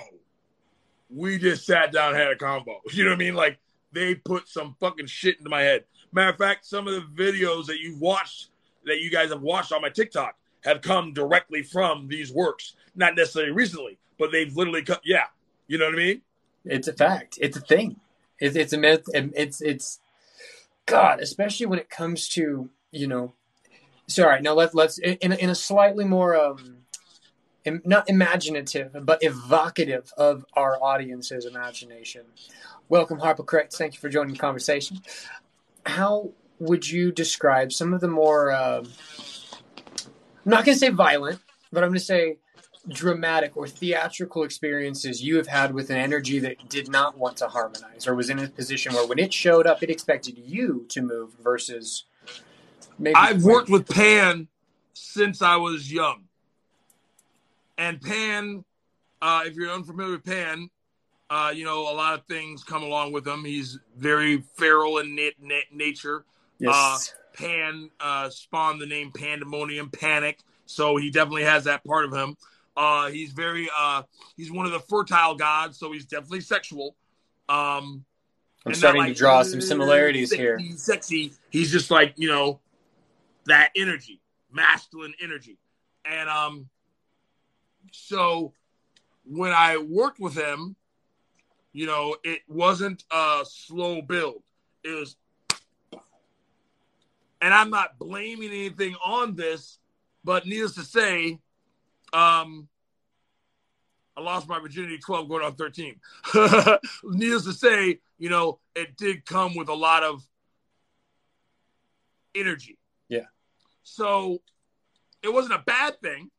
we 1.10 1.38
just 1.38 1.66
sat 1.66 1.92
down 1.92 2.14
had 2.14 2.28
a 2.28 2.36
combo." 2.36 2.82
You 2.92 3.04
know 3.04 3.12
what 3.12 3.16
I 3.16 3.20
mean? 3.20 3.36
Like 3.36 3.60
they 3.92 4.16
put 4.16 4.48
some 4.48 4.76
fucking 4.80 5.08
shit 5.08 5.38
into 5.38 5.50
my 5.50 5.62
head. 5.62 5.86
Matter 6.12 6.32
of 6.32 6.38
fact, 6.38 6.66
some 6.66 6.88
of 6.88 6.94
the 6.94 7.24
videos 7.24 7.66
that 7.66 7.80
you've 7.80 8.00
watched, 8.00 8.50
that 8.86 9.00
you 9.00 9.10
guys 9.10 9.30
have 9.30 9.42
watched 9.42 9.72
on 9.72 9.82
my 9.82 9.90
TikTok, 9.90 10.36
have 10.64 10.82
come 10.82 11.14
directly 11.14 11.64
from 11.64 12.08
these 12.08 12.32
works. 12.32 12.76
Not 12.96 13.16
necessarily 13.16 13.52
recently, 13.52 13.98
but 14.18 14.32
they've 14.32 14.56
literally 14.56 14.84
cut. 14.84 15.02
Yeah, 15.04 15.26
you 15.68 15.78
know 15.78 15.86
what 15.86 15.96
I 15.96 15.98
mean? 15.98 16.22
It's 16.66 16.88
a 16.88 16.94
fact. 16.94 17.38
It's 17.42 17.58
a 17.58 17.62
thing. 17.62 18.00
It's 18.40 18.56
it's 18.56 18.74
a 18.74 18.78
myth. 18.78 19.08
It's 19.14 19.62
it's 19.62 20.00
God, 20.86 21.20
especially 21.20 21.66
when 21.66 21.80
it 21.80 21.90
comes 21.90 22.28
to 22.30 22.70
you 22.92 23.08
know. 23.08 23.34
Sorry, 24.08 24.42
now 24.42 24.54
let's 24.54 24.74
let's 24.74 24.98
in 24.98 25.34
in 25.34 25.50
a 25.50 25.56
slightly 25.56 26.06
more 26.06 26.36
um, 26.36 26.78
not 27.66 28.10
imaginative 28.10 28.96
but 29.04 29.22
evocative 29.22 30.14
of 30.18 30.46
our 30.54 30.82
audience's 30.82 31.46
imagination. 31.46 32.26
Welcome, 32.90 33.20
Harper 33.20 33.44
Correct. 33.44 33.74
Thank 33.74 33.96
you 33.96 34.00
for 34.00 34.10
joining 34.10 34.34
the 34.34 34.40
conversation. 34.40 35.02
How 35.86 36.32
would 36.60 36.90
you 36.90 37.12
describe 37.12 37.74
some 37.74 37.94
of 37.94 38.02
the 38.02 38.08
more? 38.08 38.52
Uh, 38.52 38.84
I'm 40.46 40.52
not 40.52 40.64
going 40.64 40.76
to 40.76 40.80
say 40.80 40.90
violent, 40.90 41.42
but 41.72 41.84
I'm 41.84 41.90
going 41.90 42.00
to 42.00 42.06
say 42.06 42.38
dramatic 42.88 43.58
or 43.58 43.68
theatrical 43.68 44.44
experiences 44.44 45.22
you 45.22 45.38
have 45.38 45.48
had 45.48 45.74
with 45.74 45.90
an 45.90 45.98
energy 45.98 46.40
that 46.40 46.70
did 46.70 46.90
not 46.90 47.18
want 47.18 47.38
to 47.38 47.48
harmonize 47.48 48.08
or 48.08 48.16
was 48.16 48.30
in 48.30 48.40
a 48.40 48.48
position 48.48 48.94
where 48.94 49.06
when 49.06 49.20
it 49.20 49.34
showed 49.34 49.68
up 49.68 49.84
it 49.84 49.90
expected 49.90 50.38
you 50.38 50.86
to 50.90 51.02
move 51.02 51.32
versus 51.44 52.06
maybe 52.98 53.16
I've 53.16 53.44
worked 53.44 53.70
with 53.70 53.90
Pan 53.90 54.48
since 54.94 55.42
I 55.42 55.58
was 55.58 55.92
young. 55.92 56.24
And 57.78 58.02
Pan, 58.02 58.64
uh, 59.22 59.44
if 59.46 59.56
you're 59.56 59.72
unfamiliar 59.72 60.14
with 60.14 60.24
Pan, 60.26 60.70
uh, 61.30 61.52
you 61.54 61.66
know, 61.66 61.82
a 61.82 61.94
lot 61.94 62.14
of 62.14 62.26
things 62.26 62.64
come 62.64 62.84
along 62.84 63.12
with 63.12 63.28
him. 63.28 63.44
He's 63.44 63.78
very 63.98 64.42
feral 64.56 65.00
in 65.00 65.16
nat- 65.16 65.42
nat- 65.42 65.74
nature. 65.74 66.24
Yes. 66.60 66.74
Uh, 66.74 66.98
Pan 67.34 67.90
uh, 68.00 68.30
spawned 68.30 68.82
the 68.82 68.86
name 68.86 69.12
Pandemonium, 69.12 69.90
Panic. 69.90 70.40
So 70.66 70.98
he 70.98 71.12
definitely 71.12 71.44
has 71.44 71.66
that 71.66 71.84
part 71.84 72.06
of 72.06 72.14
him. 72.14 72.36
Uh, 72.78 73.10
he's 73.10 73.34
very 73.34 73.68
uh, 73.76 74.04
he's 74.38 74.52
one 74.52 74.68
of 74.68 74.72
the 74.72 74.80
fertile 74.80 75.34
gods, 75.34 75.80
so 75.80 75.92
he's 75.92 76.06
definitely 76.06 76.42
sexual. 76.42 76.96
Um, 77.50 78.06
I'm 78.66 78.76
starting 78.76 79.02
like, 79.02 79.14
to 79.14 79.18
draw 79.18 79.42
some 79.42 79.62
similarities 79.62 80.30
sexy, 80.30 80.42
here. 80.42 80.60
Sexy. 80.76 81.34
He's 81.50 81.72
just 81.72 81.90
like 81.90 82.14
you 82.18 82.28
know 82.28 82.60
that 83.48 83.72
energy, 83.76 84.22
masculine 84.52 85.16
energy, 85.20 85.58
and 86.06 86.30
um, 86.30 86.70
so 87.92 88.54
when 89.26 89.52
I 89.52 89.78
worked 89.78 90.20
with 90.20 90.38
him, 90.38 90.76
you 91.74 91.88
know, 91.88 92.16
it 92.24 92.42
wasn't 92.48 93.04
a 93.12 93.44
slow 93.46 94.04
build. 94.04 94.44
It 94.84 94.90
was, 94.90 95.16
and 97.42 97.54
I'm 97.54 97.72
not 97.72 97.98
blaming 97.98 98.50
anything 98.50 98.96
on 99.04 99.36
this, 99.36 99.80
but 100.24 100.46
needless 100.46 100.76
to 100.76 100.84
say, 100.84 101.40
um, 102.14 102.68
I 104.16 104.22
lost 104.22 104.50
my 104.50 104.60
virginity 104.60 104.98
12 104.98 105.30
going 105.30 105.46
on 105.46 105.56
13. 105.56 105.96
Needless 107.04 107.46
to 107.46 107.54
say, 107.54 108.00
you 108.18 108.30
know, 108.30 108.60
it 108.76 108.98
did 108.98 109.26
come 109.26 109.56
with 109.56 109.70
a 109.70 109.76
lot 109.76 110.04
of 110.04 110.24
energy. 112.36 112.80
Yeah. 113.10 113.26
So 113.84 114.42
it 115.22 115.32
wasn't 115.32 115.56
a 115.56 115.64
bad 115.66 116.02
thing. 116.02 116.32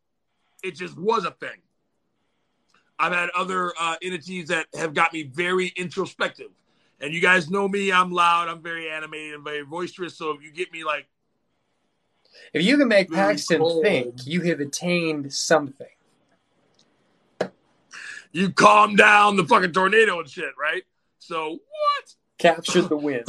It 0.62 0.72
just 0.72 0.98
was 0.98 1.24
a 1.24 1.30
thing. 1.30 1.60
I've 2.98 3.12
had 3.12 3.30
other 3.30 3.72
uh, 3.78 3.94
entities 4.02 4.48
that 4.48 4.66
have 4.74 4.92
got 4.92 5.12
me 5.12 5.22
very 5.22 5.72
introspective. 5.76 6.50
And 7.00 7.14
you 7.14 7.20
guys 7.20 7.48
know 7.48 7.68
me, 7.68 7.92
I'm 7.92 8.10
loud, 8.10 8.48
I'm 8.48 8.60
very 8.60 8.90
animated 8.90 9.34
and 9.34 9.44
very 9.44 9.64
boisterous. 9.64 10.16
So 10.16 10.32
if 10.32 10.42
you 10.42 10.50
get 10.50 10.72
me 10.72 10.82
like 10.82 11.06
if 12.52 12.64
you 12.64 12.76
can 12.78 12.88
make 12.88 13.10
Paxton 13.10 13.82
think, 13.82 14.26
you 14.26 14.42
have 14.42 14.60
attained 14.60 15.32
something. 15.32 15.86
You 18.32 18.50
calm 18.50 18.94
down 18.94 19.36
the 19.36 19.44
fucking 19.44 19.72
tornado 19.72 20.20
and 20.20 20.28
shit, 20.28 20.52
right? 20.60 20.84
So 21.18 21.50
what? 21.50 22.14
Captured 22.38 22.88
the 22.88 22.96
wind. 22.98 23.24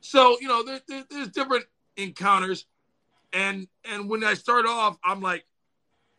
so 0.00 0.38
you 0.40 0.48
know, 0.48 0.64
there, 0.64 0.80
there, 0.86 1.04
there's 1.10 1.28
different 1.28 1.64
encounters, 1.96 2.66
and 3.32 3.66
and 3.84 4.08
when 4.08 4.24
I 4.24 4.34
start 4.34 4.66
off, 4.66 4.98
I'm 5.04 5.20
like, 5.20 5.44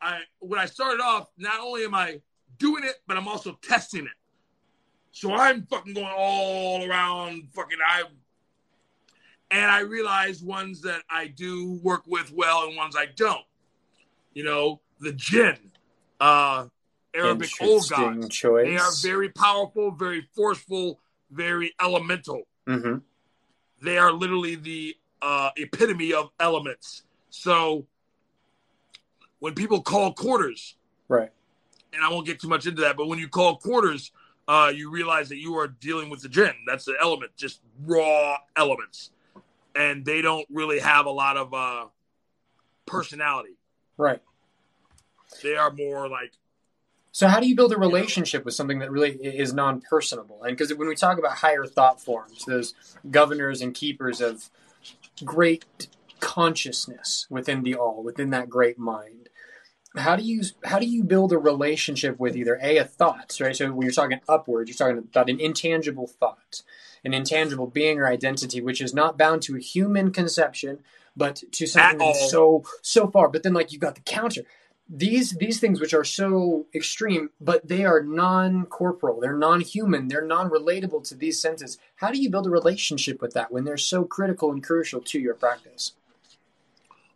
I 0.01 0.21
when 0.39 0.59
I 0.59 0.65
started 0.65 1.01
off, 1.01 1.29
not 1.37 1.59
only 1.59 1.85
am 1.85 1.95
I 1.95 2.21
doing 2.57 2.83
it, 2.83 2.95
but 3.07 3.17
I'm 3.17 3.27
also 3.27 3.57
testing 3.61 4.05
it. 4.05 4.11
So 5.11 5.33
I'm 5.33 5.65
fucking 5.65 5.93
going 5.93 6.13
all 6.15 6.87
around, 6.89 7.49
fucking 7.53 7.77
I 7.85 8.03
and 9.51 9.69
I 9.69 9.81
realize 9.81 10.41
ones 10.41 10.81
that 10.81 11.03
I 11.09 11.27
do 11.27 11.79
work 11.83 12.03
with 12.07 12.31
well 12.31 12.67
and 12.67 12.75
ones 12.75 12.95
I 12.97 13.07
don't. 13.15 13.45
You 14.33 14.45
know, 14.45 14.79
the 14.99 15.11
jinn, 15.11 15.57
uh, 16.19 16.67
Arabic 17.13 17.49
old 17.61 17.89
gods. 17.89 18.29
Choice. 18.29 18.65
They 18.65 18.77
are 18.77 18.91
very 19.01 19.29
powerful, 19.29 19.91
very 19.91 20.27
forceful, 20.35 20.99
very 21.29 21.73
elemental. 21.81 22.43
Mm-hmm. 22.67 22.97
they 23.81 23.97
are 23.97 24.11
literally 24.13 24.55
the 24.55 24.95
uh, 25.21 25.49
epitome 25.57 26.13
of 26.13 26.29
elements. 26.39 27.03
So 27.31 27.87
when 29.39 29.55
people 29.55 29.81
call 29.81 30.13
quarters, 30.13 30.75
right, 31.09 31.31
and 31.91 32.03
I 32.03 32.09
won't 32.09 32.27
get 32.27 32.39
too 32.39 32.47
much 32.47 32.67
into 32.67 32.81
that, 32.83 32.95
but 32.95 33.07
when 33.07 33.17
you 33.19 33.27
call 33.27 33.57
quarters, 33.57 34.11
uh, 34.47 34.71
you 34.73 34.91
realize 34.91 35.27
that 35.29 35.37
you 35.37 35.55
are 35.57 35.67
dealing 35.67 36.09
with 36.09 36.21
the 36.21 36.29
jinn. 36.29 36.53
That's 36.67 36.85
the 36.85 36.95
element, 37.01 37.35
just 37.35 37.61
raw 37.83 38.37
elements, 38.55 39.09
and 39.75 40.05
they 40.05 40.21
don't 40.21 40.47
really 40.49 40.79
have 40.79 41.05
a 41.05 41.11
lot 41.11 41.37
of 41.37 41.53
uh, 41.53 41.85
personality. 42.85 43.57
Right. 43.97 44.21
They 45.43 45.55
are 45.55 45.71
more 45.71 46.09
like. 46.09 46.33
So 47.13 47.27
how 47.27 47.39
do 47.41 47.47
you 47.47 47.55
build 47.55 47.73
a 47.73 47.77
relationship 47.77 48.45
with 48.45 48.53
something 48.53 48.79
that 48.79 48.89
really 48.89 49.11
is 49.11 49.53
non-personable? 49.53 50.43
And 50.43 50.55
because 50.55 50.73
when 50.73 50.87
we 50.87 50.95
talk 50.95 51.17
about 51.17 51.37
higher 51.37 51.65
thought 51.65 52.01
forms, 52.01 52.45
those 52.45 52.73
governors 53.09 53.61
and 53.61 53.73
keepers 53.73 54.21
of 54.21 54.49
great 55.25 55.65
consciousness 56.21 57.27
within 57.29 57.63
the 57.63 57.75
all, 57.75 58.01
within 58.01 58.29
that 58.29 58.49
great 58.49 58.79
mind, 58.79 59.29
how 59.97 60.15
do 60.15 60.23
you 60.23 60.43
how 60.63 60.79
do 60.79 60.85
you 60.85 61.03
build 61.03 61.33
a 61.33 61.37
relationship 61.37 62.19
with 62.19 62.35
either 62.35 62.57
a 62.61 62.77
a 62.77 62.85
thought 62.85 63.37
right 63.41 63.55
so 63.55 63.71
when 63.71 63.85
you're 63.85 63.91
talking 63.91 64.21
upward 64.29 64.67
you're 64.67 64.75
talking 64.75 64.97
about 64.97 65.29
an 65.29 65.39
intangible 65.39 66.07
thought 66.07 66.61
an 67.03 67.13
intangible 67.13 67.67
being 67.67 67.99
or 67.99 68.07
identity 68.07 68.61
which 68.61 68.81
is 68.81 68.93
not 68.93 69.17
bound 69.17 69.41
to 69.41 69.55
a 69.55 69.59
human 69.59 70.11
conception 70.11 70.79
but 71.15 71.43
to 71.51 71.67
something 71.67 72.13
so 72.29 72.63
so 72.81 73.07
far. 73.07 73.27
But 73.27 73.43
then 73.43 73.53
like 73.53 73.71
you've 73.71 73.81
got 73.81 73.95
the 73.95 74.01
counter. 74.01 74.41
These 74.93 75.31
these 75.31 75.59
things 75.59 75.79
which 75.79 75.93
are 75.93 76.03
so 76.03 76.65
extreme 76.73 77.29
but 77.39 77.67
they 77.67 77.85
are 77.85 78.01
non-corporal. 78.01 79.19
They're 79.19 79.37
non-human. 79.37 80.07
They're 80.07 80.25
non-relatable 80.25 81.07
to 81.09 81.15
these 81.15 81.41
senses. 81.41 81.77
How 81.95 82.11
do 82.11 82.21
you 82.21 82.29
build 82.29 82.47
a 82.47 82.49
relationship 82.49 83.21
with 83.21 83.33
that 83.33 83.51
when 83.51 83.63
they're 83.63 83.77
so 83.77 84.03
critical 84.03 84.51
and 84.51 84.63
crucial 84.63 85.01
to 85.01 85.19
your 85.19 85.35
practice? 85.35 85.93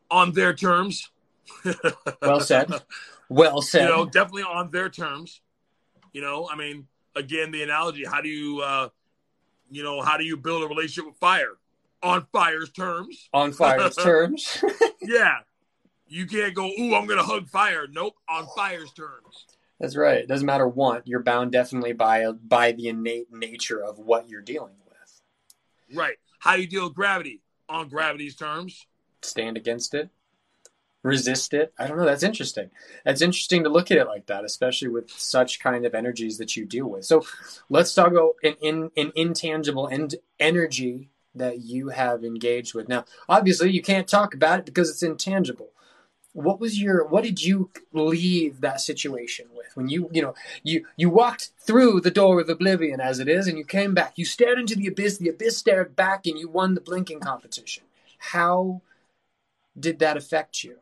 On 0.10 0.32
their 0.34 0.54
terms. 0.54 1.10
Well 2.22 2.39
said. 2.39 2.72
Well 3.30 3.62
said. 3.62 3.84
You 3.84 3.89
know, 3.89 4.06
definitely 4.06 4.44
on 4.44 4.72
their 4.72 4.89
terms. 4.89 5.42
You 6.13 6.22
know, 6.22 6.48
I 6.51 6.56
mean, 6.56 6.88
again, 7.15 7.51
the 7.51 7.62
analogy: 7.62 8.06
how 8.06 8.22
do 8.22 8.30
you, 8.30 8.62
uh, 8.62 8.89
you 9.69 9.84
know, 9.84 10.01
how 10.01 10.17
do 10.17 10.24
you 10.24 10.38
build 10.38 10.63
a 10.63 10.67
relationship 10.67 11.05
with 11.05 11.17
fire? 11.17 11.57
On 12.03 12.25
fire's 12.31 12.69
terms. 12.72 13.29
On 13.34 13.51
fire's 13.51 13.95
terms. 14.03 14.63
yeah, 15.01 15.39
you 16.07 16.25
can't 16.27 16.53
go. 16.53 16.67
Ooh, 16.79 16.95
I'm 16.95 17.07
gonna 17.07 17.24
hug 17.24 17.48
fire. 17.48 17.88
Nope. 17.89 18.15
On 18.29 18.48
fire's 18.55 18.91
terms. 18.93 19.45
That's 19.79 19.95
right. 19.95 20.19
It 20.19 20.27
doesn't 20.27 20.45
matter 20.45 20.67
what 20.67 21.07
you're 21.07 21.24
bound 21.24 21.51
definitely 21.51 21.93
by 21.93 22.31
by 22.31 22.72
the 22.74 22.88
innate 22.89 23.31
nature 23.31 23.84
of 23.84 24.00
what 24.00 24.29
you're 24.29 24.41
dealing 24.41 24.75
with. 24.88 25.98
Right. 25.98 26.17
How 26.39 26.55
do 26.55 26.62
you 26.62 26.67
deal 26.67 26.86
with 26.86 26.95
gravity? 26.95 27.41
On 27.67 27.89
gravity's 27.89 28.36
terms. 28.36 28.86
Stand 29.22 29.57
against 29.57 29.95
it 29.95 30.10
resist 31.05 31.53
it. 31.53 31.71
I 31.77 31.85
don't 31.88 31.97
know. 31.97 32.05
That's 32.05 32.24
interesting. 32.24 32.71
That's 33.05 33.21
interesting 33.21 33.63
to 33.63 33.69
look 33.69 33.91
at 33.91 33.97
it 33.97 34.07
like 34.07 34.25
that, 34.25 34.43
especially 34.43 34.88
with 34.88 35.12
such 35.12 35.59
kind 35.59 35.85
of 35.85 35.93
energies 35.93 36.39
that 36.39 36.55
you 36.55 36.65
deal 36.65 36.88
with. 36.88 37.05
So 37.05 37.24
let's 37.69 37.93
talk 37.93 38.12
about 38.12 38.35
an, 38.43 38.55
in, 38.59 38.91
an 38.97 39.12
intangible 39.15 39.85
and 39.85 40.15
energy 40.39 41.09
that 41.35 41.62
you 41.62 41.89
have 41.89 42.24
engaged 42.24 42.74
with. 42.74 42.89
Now, 42.89 43.05
obviously, 43.29 43.69
you 43.69 43.83
can't 43.83 44.07
talk 44.07 44.33
about 44.33 44.59
it 44.59 44.65
because 44.65 44.89
it's 44.89 45.03
intangible. 45.03 45.69
What 46.34 46.60
was 46.60 46.82
your? 46.82 47.06
What 47.06 47.23
did 47.23 47.41
you 47.41 47.69
leave 47.93 48.60
that 48.60 48.82
situation 48.82 49.45
with 49.56 49.67
when 49.75 49.88
you, 49.88 50.10
you 50.12 50.21
know, 50.21 50.34
you 50.63 50.86
you 50.97 51.10
walked 51.10 51.51
through 51.60 52.01
the 52.01 52.12
door 52.12 52.41
of 52.41 52.49
oblivion 52.49 52.99
as 52.99 53.19
it 53.19 53.30
is, 53.30 53.47
and 53.47 53.58
you 53.58 53.63
came 53.63 53.93
back. 53.93 54.13
You 54.17 54.25
stared 54.25 54.60
into 54.60 54.75
the 54.75 54.88
abyss. 54.88 55.17
The 55.17 55.30
abyss 55.30 55.58
stared 55.58 55.95
back, 55.95 56.25
and 56.25 56.38
you 56.38 56.49
won 56.49 56.73
the 56.73 56.82
blinking 56.82 57.21
competition. 57.21 57.84
How 58.17 58.82
did 59.80 59.99
that 59.99 60.17
affect 60.17 60.63
you? 60.63 60.80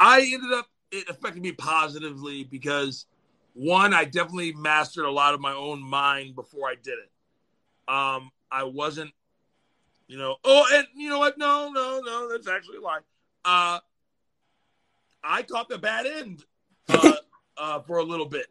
I 0.00 0.20
ended 0.20 0.52
up 0.52 0.66
it 0.90 1.08
affected 1.08 1.42
me 1.42 1.52
positively 1.52 2.44
because 2.44 3.06
one, 3.54 3.92
I 3.92 4.04
definitely 4.04 4.52
mastered 4.52 5.04
a 5.04 5.10
lot 5.10 5.34
of 5.34 5.40
my 5.40 5.52
own 5.52 5.82
mind 5.82 6.34
before 6.34 6.68
I 6.68 6.74
did 6.82 6.94
it. 6.94 7.92
Um, 7.92 8.30
I 8.50 8.64
wasn't, 8.64 9.10
you 10.06 10.16
know, 10.16 10.36
oh, 10.44 10.64
and 10.72 10.86
you 10.94 11.08
know 11.10 11.18
what? 11.18 11.38
No, 11.38 11.70
no, 11.70 12.00
no, 12.04 12.30
that's 12.30 12.48
actually 12.48 12.78
a 12.78 12.80
lie. 12.80 13.00
Uh, 13.44 13.80
I 15.22 15.42
caught 15.42 15.68
the 15.68 15.78
bad 15.78 16.06
end 16.06 16.44
uh, 16.88 17.12
uh, 17.56 17.80
for 17.80 17.98
a 17.98 18.04
little 18.04 18.26
bit 18.26 18.46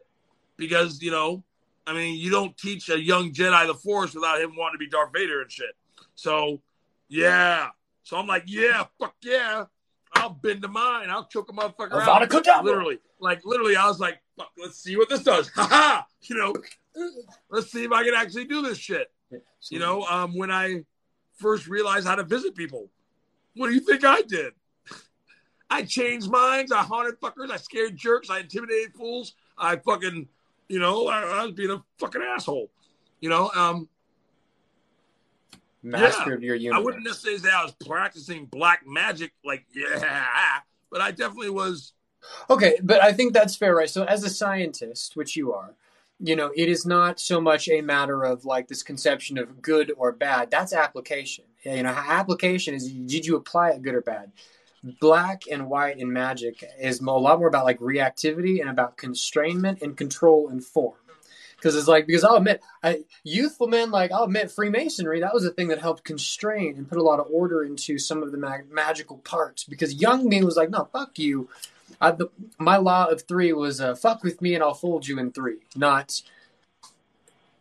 because 0.56 1.00
you 1.02 1.10
know, 1.10 1.42
I 1.86 1.94
mean, 1.94 2.18
you 2.18 2.30
don't 2.30 2.56
teach 2.58 2.88
a 2.90 3.00
young 3.00 3.32
Jedi 3.32 3.66
the 3.66 3.74
Force 3.74 4.14
without 4.14 4.40
him 4.40 4.54
wanting 4.56 4.74
to 4.74 4.78
be 4.78 4.88
Darth 4.88 5.10
Vader 5.12 5.40
and 5.40 5.50
shit. 5.50 5.74
So, 6.14 6.60
yeah. 7.08 7.68
So 8.02 8.16
I'm 8.16 8.26
like, 8.26 8.44
yeah, 8.46 8.84
fuck 8.98 9.14
yeah. 9.22 9.64
I'll 10.18 10.30
bend 10.30 10.62
to 10.62 10.68
mine. 10.68 11.10
I'll 11.10 11.26
choke 11.26 11.50
a 11.50 11.52
motherfucker 11.52 12.00
out. 12.00 12.28
Kedavra. 12.28 12.62
Literally, 12.62 12.98
like 13.20 13.44
literally, 13.44 13.76
I 13.76 13.86
was 13.86 14.00
like, 14.00 14.20
Fuck, 14.38 14.52
let's 14.56 14.78
see 14.78 14.96
what 14.96 15.08
this 15.08 15.22
does. 15.22 15.48
Ha 15.54 15.66
ha! 15.66 16.06
You 16.22 16.36
know, 16.36 16.54
let's 17.50 17.72
see 17.72 17.84
if 17.84 17.92
I 17.92 18.04
can 18.04 18.14
actually 18.14 18.44
do 18.44 18.62
this 18.62 18.78
shit. 18.78 19.10
You 19.70 19.78
know, 19.78 20.04
um, 20.04 20.36
when 20.36 20.50
I 20.50 20.84
first 21.36 21.66
realized 21.66 22.06
how 22.06 22.14
to 22.14 22.22
visit 22.22 22.54
people, 22.54 22.88
what 23.56 23.68
do 23.68 23.74
you 23.74 23.80
think 23.80 24.04
I 24.04 24.22
did? 24.22 24.52
I 25.70 25.82
changed 25.82 26.30
minds. 26.30 26.70
I 26.70 26.82
haunted 26.82 27.20
fuckers. 27.20 27.50
I 27.50 27.56
scared 27.56 27.96
jerks. 27.96 28.30
I 28.30 28.40
intimidated 28.40 28.94
fools. 28.94 29.34
I 29.58 29.76
fucking, 29.76 30.28
you 30.68 30.78
know, 30.78 31.08
I, 31.08 31.22
I 31.22 31.44
was 31.44 31.52
being 31.52 31.70
a 31.70 31.82
fucking 31.98 32.22
asshole. 32.22 32.70
You 33.20 33.30
know, 33.30 33.50
um, 33.54 33.88
mastered 35.82 36.42
yeah, 36.42 36.46
your 36.46 36.56
universe. 36.56 36.80
I 36.80 36.84
wouldn't 36.84 37.04
necessarily 37.04 37.40
say 37.40 37.50
I 37.50 37.62
was 37.62 37.74
practicing 37.86 38.46
black 38.46 38.82
magic, 38.86 39.32
like 39.44 39.66
yeah, 39.74 40.58
but 40.90 41.00
I 41.00 41.10
definitely 41.10 41.50
was. 41.50 41.92
Okay, 42.50 42.78
but 42.82 43.02
I 43.02 43.12
think 43.12 43.32
that's 43.32 43.56
fair, 43.56 43.74
right? 43.74 43.88
So, 43.88 44.04
as 44.04 44.24
a 44.24 44.30
scientist, 44.30 45.16
which 45.16 45.36
you 45.36 45.52
are, 45.52 45.74
you 46.18 46.34
know, 46.34 46.50
it 46.54 46.68
is 46.68 46.84
not 46.84 47.20
so 47.20 47.40
much 47.40 47.68
a 47.68 47.80
matter 47.80 48.24
of 48.24 48.44
like 48.44 48.68
this 48.68 48.82
conception 48.82 49.38
of 49.38 49.62
good 49.62 49.92
or 49.96 50.12
bad. 50.12 50.50
That's 50.50 50.72
application. 50.72 51.44
You 51.62 51.82
know, 51.82 51.90
application 51.90 52.74
is 52.74 52.90
did 52.90 53.26
you 53.26 53.36
apply 53.36 53.70
it 53.70 53.82
good 53.82 53.94
or 53.94 54.00
bad? 54.00 54.32
Black 55.00 55.42
and 55.50 55.68
white 55.68 55.98
in 55.98 56.12
magic 56.12 56.64
is 56.80 57.00
a 57.00 57.04
lot 57.04 57.38
more 57.38 57.48
about 57.48 57.64
like 57.64 57.80
reactivity 57.80 58.60
and 58.60 58.70
about 58.70 58.96
constrainment 58.96 59.82
and 59.82 59.96
control 59.96 60.48
and 60.48 60.64
form 60.64 60.96
because 61.58 61.74
it's 61.74 61.88
like 61.88 62.06
because 62.06 62.24
I'll 62.24 62.36
admit, 62.36 62.62
I, 62.82 63.04
youthful 63.24 63.66
men 63.66 63.90
like 63.90 64.12
I'll 64.12 64.24
admit 64.24 64.50
Freemasonry 64.50 65.20
that 65.20 65.34
was 65.34 65.44
a 65.44 65.50
thing 65.50 65.68
that 65.68 65.80
helped 65.80 66.04
constrain 66.04 66.76
and 66.76 66.88
put 66.88 66.98
a 66.98 67.02
lot 67.02 67.20
of 67.20 67.26
order 67.30 67.64
into 67.64 67.98
some 67.98 68.22
of 68.22 68.32
the 68.32 68.38
mag- 68.38 68.70
magical 68.70 69.18
parts. 69.18 69.64
Because 69.64 69.94
young 69.94 70.28
me 70.28 70.42
was 70.42 70.56
like, 70.56 70.70
no, 70.70 70.88
fuck 70.92 71.18
you. 71.18 71.48
I, 72.00 72.12
the, 72.12 72.28
my 72.58 72.76
law 72.76 73.06
of 73.06 73.22
three 73.22 73.52
was 73.52 73.80
uh, 73.80 73.96
fuck 73.96 74.22
with 74.22 74.40
me 74.40 74.54
and 74.54 74.62
I'll 74.62 74.74
fold 74.74 75.08
you 75.08 75.18
in 75.18 75.32
three, 75.32 75.58
not 75.74 76.22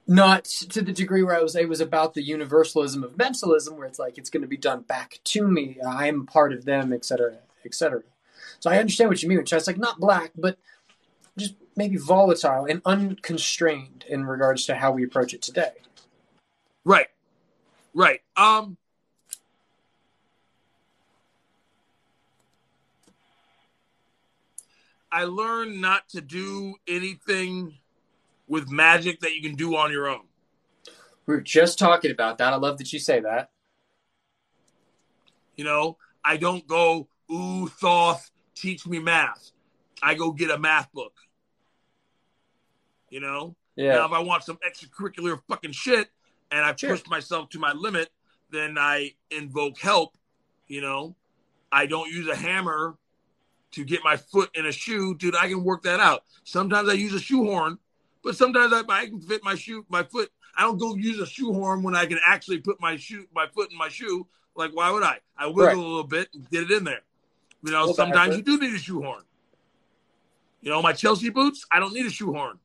not 0.10 0.46
to 0.46 0.82
the 0.82 0.94
degree 0.94 1.24
where 1.24 1.36
I 1.36 1.42
was 1.42 1.56
it 1.56 1.68
was 1.68 1.82
about 1.82 2.14
the 2.14 2.22
universalism 2.22 3.04
of 3.04 3.18
mentalism, 3.18 3.78
where 3.78 3.88
it's 3.88 4.00
like 4.00 4.18
it's 4.18 4.30
going 4.30 4.42
to 4.42 4.48
be 4.48 4.58
done 4.58 4.82
back 4.82 5.20
to 5.26 5.48
me. 5.48 5.78
I 5.86 6.08
am 6.08 6.26
part 6.26 6.54
of 6.54 6.66
them, 6.66 6.94
etc., 6.94 7.40
etc. 7.66 8.04
So 8.60 8.70
I 8.70 8.78
understand 8.78 9.10
what 9.10 9.22
you 9.22 9.30
mean, 9.30 9.40
which 9.40 9.54
is 9.54 9.68
like 9.68 9.78
not 9.78 10.00
black, 10.00 10.32
but 10.36 10.58
just 11.38 11.56
maybe 11.76 11.98
volatile 11.98 12.66
and 12.66 12.82
unconstrained 12.86 14.06
in 14.08 14.26
regards 14.26 14.66
to 14.66 14.76
how 14.76 14.92
we 14.92 15.04
approach 15.04 15.34
it 15.34 15.42
today. 15.42 15.72
Right. 16.84 17.08
Right. 17.94 18.22
Um 18.36 18.78
I 25.12 25.24
learned 25.24 25.80
not 25.80 26.10
to 26.10 26.22
do 26.22 26.76
anything 26.88 27.78
with 28.48 28.70
magic 28.70 29.22
that 29.22 29.36
you 29.36 29.42
can 29.42 29.56
do 29.56 29.76
on 29.76 29.92
your 29.92 30.08
own. 30.08 30.26
We 31.26 31.36
were 31.36 31.42
just 31.42 31.80
talking 31.80 32.12
about 32.12 32.38
that. 32.38 32.54
I 32.54 32.56
love 32.58 32.78
that 32.78 32.92
you 32.94 33.00
say 33.00 33.20
that. 33.22 33.52
You 35.56 35.64
know, 35.64 35.98
I 36.24 36.38
don't 36.38 36.68
go, 36.68 37.08
ooh, 37.32 37.68
Thoth, 37.68 38.30
teach 38.56 38.86
me 38.86 39.00
math. 39.00 39.52
I 40.02 40.14
go 40.14 40.32
get 40.32 40.52
a 40.52 40.58
math 40.58 40.92
book. 40.94 41.14
You 43.10 43.20
know? 43.22 43.56
Yeah. 43.76 43.96
Now, 43.96 44.06
if 44.06 44.12
I 44.12 44.20
want 44.20 44.44
some 44.44 44.58
extracurricular 44.68 45.40
fucking 45.48 45.72
shit 45.72 46.10
and 46.52 46.62
I 46.62 46.76
sure. 46.76 46.92
pushed 46.92 47.10
myself 47.10 47.50
to 47.50 47.60
my 47.60 47.74
limit, 47.74 48.10
then 48.52 48.78
I 48.78 49.14
invoke 49.32 49.80
help. 49.80 50.18
You 50.68 50.82
know, 50.82 51.16
I 51.72 51.86
don't 51.86 52.10
use 52.10 52.28
a 52.28 52.36
hammer 52.36 52.98
to 53.72 53.86
get 53.86 54.04
my 54.04 54.18
foot 54.18 54.50
in 54.56 54.66
a 54.66 54.72
shoe, 54.72 55.16
dude. 55.16 55.36
I 55.36 55.48
can 55.48 55.64
work 55.64 55.84
that 55.84 56.00
out. 56.00 56.24
Sometimes 56.44 56.90
I 56.90 56.94
use 56.94 57.14
a 57.14 57.20
shoehorn, 57.20 57.78
but 58.24 58.36
sometimes 58.36 58.74
I, 58.74 58.82
I 58.90 59.06
can 59.08 59.22
fit 59.22 59.44
my 59.44 59.56
shoe, 59.56 59.86
my 59.90 60.04
foot. 60.04 60.30
I 60.56 60.62
don't 60.62 60.78
go 60.78 60.96
use 60.96 61.20
a 61.20 61.26
shoehorn 61.26 61.84
when 61.84 61.96
I 61.96 62.06
can 62.06 62.20
actually 62.26 62.60
put 62.60 62.82
my 62.82 62.98
shoe, 62.98 63.28
my 63.34 63.48
foot 63.48 63.72
in 63.72 63.78
my 63.78 63.90
shoe. 63.90 64.28
Like, 64.56 64.72
why 64.74 64.90
would 64.90 65.04
I? 65.04 65.20
I 65.38 65.48
wiggle 65.48 65.66
right. 65.66 65.78
a 65.78 65.80
little 65.80 66.04
bit 66.04 66.30
and 66.34 66.50
get 66.50 66.64
it 66.64 66.72
in 66.72 66.84
there. 66.84 67.02
You 67.64 67.72
know, 67.72 67.94
sometimes 67.94 68.36
you 68.36 68.42
do 68.42 68.58
need 68.60 68.74
a 68.74 68.80
shoehorn. 68.80 69.24
You 70.62 70.72
know, 70.72 70.82
my 70.82 70.94
Chelsea 70.94 71.30
boots, 71.30 71.66
I 71.72 71.80
don't 71.80 71.94
need 71.94 72.06
a 72.06 72.10
shoehorn. 72.10 72.58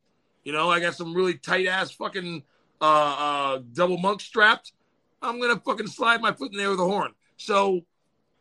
You 0.45 0.53
know, 0.53 0.71
I 0.71 0.81
got 0.81 0.95
some 0.95 1.15
really 1.15 1.35
tight 1.35 1.67
ass 1.67 1.91
fucking 1.91 2.43
uh, 2.81 2.85
uh, 2.85 3.61
double 3.73 3.99
monk 3.99 4.21
strapped. 4.21 4.73
I'm 5.21 5.41
gonna 5.41 5.61
fucking 5.61 5.87
slide 5.87 6.21
my 6.21 6.33
foot 6.33 6.53
in 6.53 6.59
there 6.59 6.71
with 6.71 6.81
a 6.81 6.85
horn. 6.85 7.13
So 7.37 7.83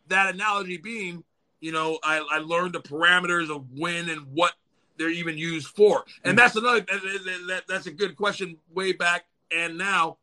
that 0.08 0.34
analogy 0.34 0.76
being, 0.76 1.24
you 1.60 1.72
know, 1.72 1.98
I, 2.02 2.26
I 2.30 2.38
learned 2.38 2.74
the 2.74 2.80
parameters 2.80 3.54
of 3.54 3.64
when 3.72 4.08
and 4.08 4.26
what 4.32 4.52
they're 4.96 5.10
even 5.10 5.38
used 5.38 5.68
for, 5.68 6.04
and 6.24 6.36
that's 6.36 6.56
another 6.56 6.80
that, 6.80 7.44
that, 7.48 7.62
that's 7.68 7.86
a 7.86 7.92
good 7.92 8.16
question 8.16 8.56
way 8.74 8.92
back 8.92 9.24
and 9.50 9.78
now. 9.78 10.18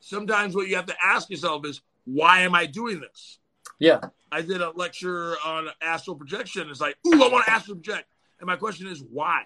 Sometimes 0.00 0.54
what 0.54 0.68
you 0.68 0.76
have 0.76 0.86
to 0.86 0.94
ask 1.04 1.28
yourself 1.28 1.66
is, 1.66 1.80
why 2.04 2.42
am 2.42 2.54
I 2.54 2.66
doing 2.66 3.00
this? 3.00 3.40
Yeah. 3.80 3.98
I 4.30 4.40
did 4.42 4.62
a 4.62 4.70
lecture 4.70 5.34
on 5.44 5.68
astral 5.82 6.14
projection. 6.14 6.70
It's 6.70 6.80
like, 6.80 6.96
ooh, 7.04 7.24
I 7.24 7.28
want 7.28 7.44
to 7.46 7.50
astral 7.50 7.76
project. 7.76 8.08
And 8.38 8.46
my 8.46 8.54
question 8.54 8.86
is, 8.86 9.02
why? 9.02 9.42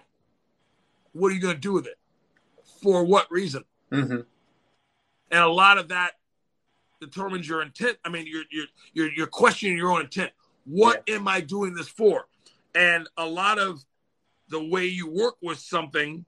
What 1.13 1.31
are 1.31 1.35
you 1.35 1.41
going 1.41 1.55
to 1.55 1.59
do 1.59 1.73
with 1.73 1.87
it? 1.87 1.97
For 2.81 3.03
what 3.03 3.29
reason? 3.31 3.63
Mm-hmm. 3.91 4.21
And 5.31 5.39
a 5.43 5.47
lot 5.47 5.77
of 5.77 5.89
that 5.89 6.11
determines 6.99 7.47
your 7.47 7.61
intent. 7.61 7.97
I 8.05 8.09
mean, 8.09 8.27
you're 8.27 8.43
you're 8.49 8.65
you're, 8.93 9.11
you're 9.11 9.27
questioning 9.27 9.77
your 9.77 9.91
own 9.91 10.01
intent. 10.01 10.31
What 10.65 11.03
yeah. 11.07 11.15
am 11.15 11.27
I 11.27 11.41
doing 11.41 11.73
this 11.73 11.87
for? 11.87 12.27
And 12.75 13.09
a 13.17 13.25
lot 13.25 13.59
of 13.59 13.83
the 14.49 14.63
way 14.63 14.85
you 14.85 15.09
work 15.09 15.35
with 15.41 15.59
something, 15.59 16.25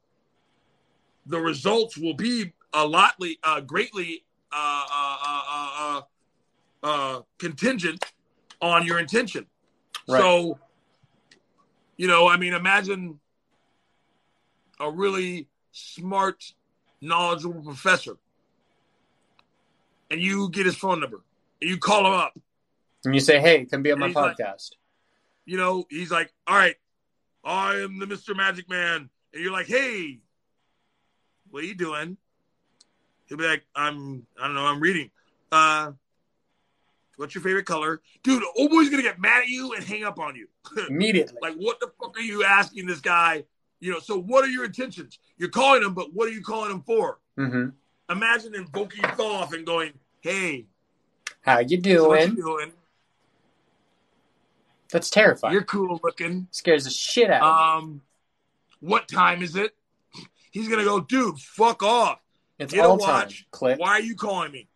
the 1.25 1.39
results 1.39 1.97
will 1.97 2.15
be 2.15 2.53
a 2.73 2.85
lotly, 2.85 3.37
uh, 3.43 3.61
greatly 3.61 4.25
uh, 4.51 4.85
uh, 4.91 5.17
uh, 5.25 5.71
uh, 5.79 6.01
uh 6.83 7.21
contingent 7.37 8.03
on 8.61 8.85
your 8.85 8.99
intention. 8.99 9.45
Right. 10.07 10.19
So, 10.19 10.59
you 11.97 12.07
know, 12.07 12.27
I 12.27 12.37
mean, 12.37 12.53
imagine 12.53 13.19
a 14.79 14.89
really 14.91 15.47
smart, 15.71 16.43
knowledgeable 17.01 17.61
professor, 17.61 18.17
and 20.11 20.21
you 20.21 20.49
get 20.49 20.65
his 20.65 20.75
phone 20.75 20.99
number, 20.99 21.21
and 21.61 21.69
you 21.69 21.77
call 21.77 22.05
him 22.05 22.13
up, 22.13 22.33
and 23.05 23.13
you 23.13 23.21
say, 23.21 23.39
"Hey, 23.39 23.65
come 23.65 23.81
be 23.81 23.91
on 23.91 23.99
my 23.99 24.11
podcast." 24.11 24.71
Like, 24.71 24.79
you 25.45 25.57
know, 25.57 25.85
he's 25.89 26.11
like, 26.11 26.33
"All 26.47 26.55
right, 26.55 26.75
I 27.43 27.77
am 27.77 27.99
the 27.99 28.07
Mister 28.07 28.33
Magic 28.35 28.69
Man," 28.69 29.09
and 29.33 29.43
you're 29.43 29.51
like, 29.51 29.67
"Hey, 29.67 30.19
what 31.49 31.63
are 31.63 31.67
you 31.67 31.75
doing?" 31.75 32.17
He'll 33.25 33.37
be 33.37 33.45
like, 33.45 33.63
"I'm, 33.75 34.27
I 34.39 34.45
don't 34.47 34.55
know, 34.55 34.65
I'm 34.65 34.79
reading." 34.79 35.11
Uh, 35.51 35.93
What's 37.15 37.35
your 37.35 37.43
favorite 37.43 37.65
color? 37.65 38.01
Dude, 38.23 38.43
old 38.57 38.71
boy's 38.71 38.89
gonna 38.89 39.03
get 39.03 39.19
mad 39.19 39.43
at 39.43 39.47
you 39.47 39.73
and 39.73 39.83
hang 39.83 40.03
up 40.03 40.19
on 40.19 40.35
you. 40.35 40.47
Immediately. 40.89 41.37
like, 41.41 41.55
what 41.55 41.79
the 41.79 41.91
fuck 42.01 42.17
are 42.17 42.21
you 42.21 42.43
asking 42.43 42.87
this 42.87 42.99
guy? 42.99 43.45
You 43.83 43.91
know, 43.91 43.99
so 43.99 44.17
what 44.17 44.45
are 44.45 44.47
your 44.47 44.63
intentions? 44.63 45.19
You're 45.37 45.49
calling 45.49 45.81
them, 45.81 45.93
but 45.93 46.13
what 46.13 46.29
are 46.29 46.31
you 46.31 46.41
calling 46.41 46.69
them 46.69 46.83
for? 46.83 47.19
Mm-hmm. 47.37 47.71
Imagine 48.09 48.55
invoking 48.55 49.03
Thoth 49.17 49.51
and 49.51 49.65
going, 49.65 49.91
hey. 50.21 50.67
How 51.41 51.59
you 51.59 51.77
doing? 51.77 52.29
You 52.29 52.35
doing? 52.43 52.71
That's 54.89 55.09
terrifying. 55.09 55.51
You're 55.51 55.65
cool 55.65 55.99
looking. 56.01 56.47
Scares 56.51 56.85
the 56.85 56.91
shit 56.91 57.29
out 57.29 57.43
of 57.43 57.83
um, 57.83 57.93
me. 57.95 57.99
What 58.79 59.09
time 59.09 59.41
is 59.41 59.57
it? 59.57 59.75
He's 60.51 60.69
gonna 60.69 60.85
go, 60.85 61.01
dude, 61.01 61.37
fuck 61.39 61.83
off. 61.83 62.21
It's 62.59 62.73
Get 62.73 62.85
all 62.85 62.93
a 62.93 62.97
watch. 62.97 63.45
Click. 63.51 63.79
Why 63.79 63.89
are 63.89 64.01
you 64.01 64.15
calling 64.15 64.53
me? 64.53 64.69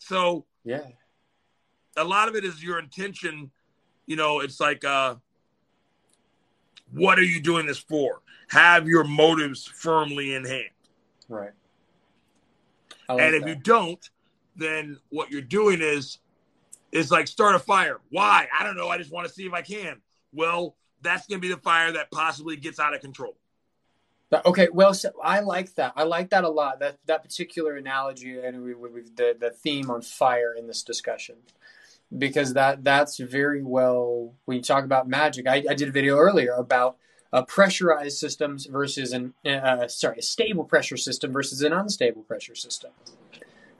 So 0.00 0.46
yeah. 0.64 0.86
A 1.96 2.02
lot 2.02 2.26
of 2.26 2.34
it 2.34 2.44
is 2.44 2.60
your 2.60 2.80
intention. 2.80 3.52
You 4.06 4.16
know, 4.16 4.40
it's 4.40 4.58
like, 4.58 4.84
uh, 4.84 5.14
what 6.92 7.18
are 7.18 7.24
you 7.24 7.40
doing 7.40 7.66
this 7.66 7.78
for? 7.78 8.22
Have 8.48 8.86
your 8.86 9.04
motives 9.04 9.66
firmly 9.66 10.34
in 10.34 10.44
hand. 10.44 10.70
Right. 11.28 11.52
Like 13.08 13.20
and 13.20 13.34
if 13.34 13.42
that. 13.42 13.48
you 13.48 13.54
don't, 13.56 14.10
then 14.56 14.98
what 15.10 15.30
you're 15.30 15.40
doing 15.40 15.80
is 15.80 16.18
is 16.92 17.10
like 17.10 17.26
start 17.26 17.54
a 17.54 17.58
fire. 17.58 17.98
Why? 18.10 18.48
I 18.58 18.64
don't 18.64 18.76
know. 18.76 18.88
I 18.88 18.98
just 18.98 19.10
want 19.10 19.26
to 19.26 19.32
see 19.32 19.46
if 19.46 19.52
I 19.52 19.62
can. 19.62 20.00
Well, 20.32 20.76
that's 21.00 21.26
going 21.26 21.40
to 21.40 21.46
be 21.46 21.52
the 21.52 21.60
fire 21.60 21.92
that 21.92 22.10
possibly 22.10 22.56
gets 22.56 22.78
out 22.78 22.94
of 22.94 23.00
control. 23.00 23.36
Okay, 24.46 24.68
well, 24.72 24.94
so 24.94 25.10
I 25.22 25.40
like 25.40 25.74
that. 25.74 25.92
I 25.94 26.04
like 26.04 26.30
that 26.30 26.44
a 26.44 26.48
lot. 26.48 26.80
That 26.80 26.96
that 27.06 27.22
particular 27.22 27.76
analogy 27.76 28.38
and 28.38 28.62
we, 28.62 28.74
we, 28.74 29.02
the 29.14 29.36
the 29.38 29.50
theme 29.50 29.90
on 29.90 30.00
fire 30.00 30.54
in 30.54 30.66
this 30.66 30.82
discussion, 30.82 31.36
because 32.18 32.54
that 32.54 32.84
that's 32.84 33.18
very 33.18 33.62
well 33.62 34.34
when 34.44 34.56
you 34.56 34.62
talk 34.62 34.84
about 34.84 35.08
magic. 35.08 35.46
I, 35.46 35.64
I 35.68 35.74
did 35.74 35.88
a 35.88 35.92
video 35.92 36.16
earlier 36.16 36.52
about 36.52 36.96
uh, 37.32 37.42
pressurized 37.42 38.18
systems 38.18 38.66
versus 38.66 39.12
an 39.12 39.34
uh, 39.46 39.88
sorry 39.88 40.18
a 40.18 40.22
stable 40.22 40.64
pressure 40.64 40.96
system 40.96 41.32
versus 41.32 41.62
an 41.62 41.72
unstable 41.72 42.22
pressure 42.22 42.54
system. 42.54 42.90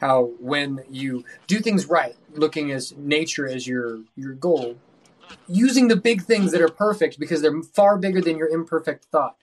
How 0.00 0.30
when 0.40 0.80
you 0.90 1.24
do 1.46 1.60
things 1.60 1.86
right, 1.86 2.16
looking 2.34 2.72
as 2.72 2.94
nature 2.96 3.46
as 3.46 3.66
your 3.66 4.02
your 4.16 4.34
goal, 4.34 4.76
using 5.46 5.88
the 5.88 5.96
big 5.96 6.22
things 6.22 6.52
that 6.52 6.60
are 6.60 6.68
perfect 6.68 7.18
because 7.18 7.42
they're 7.42 7.62
far 7.62 7.98
bigger 7.98 8.20
than 8.20 8.38
your 8.38 8.48
imperfect 8.48 9.04
thought 9.06 9.36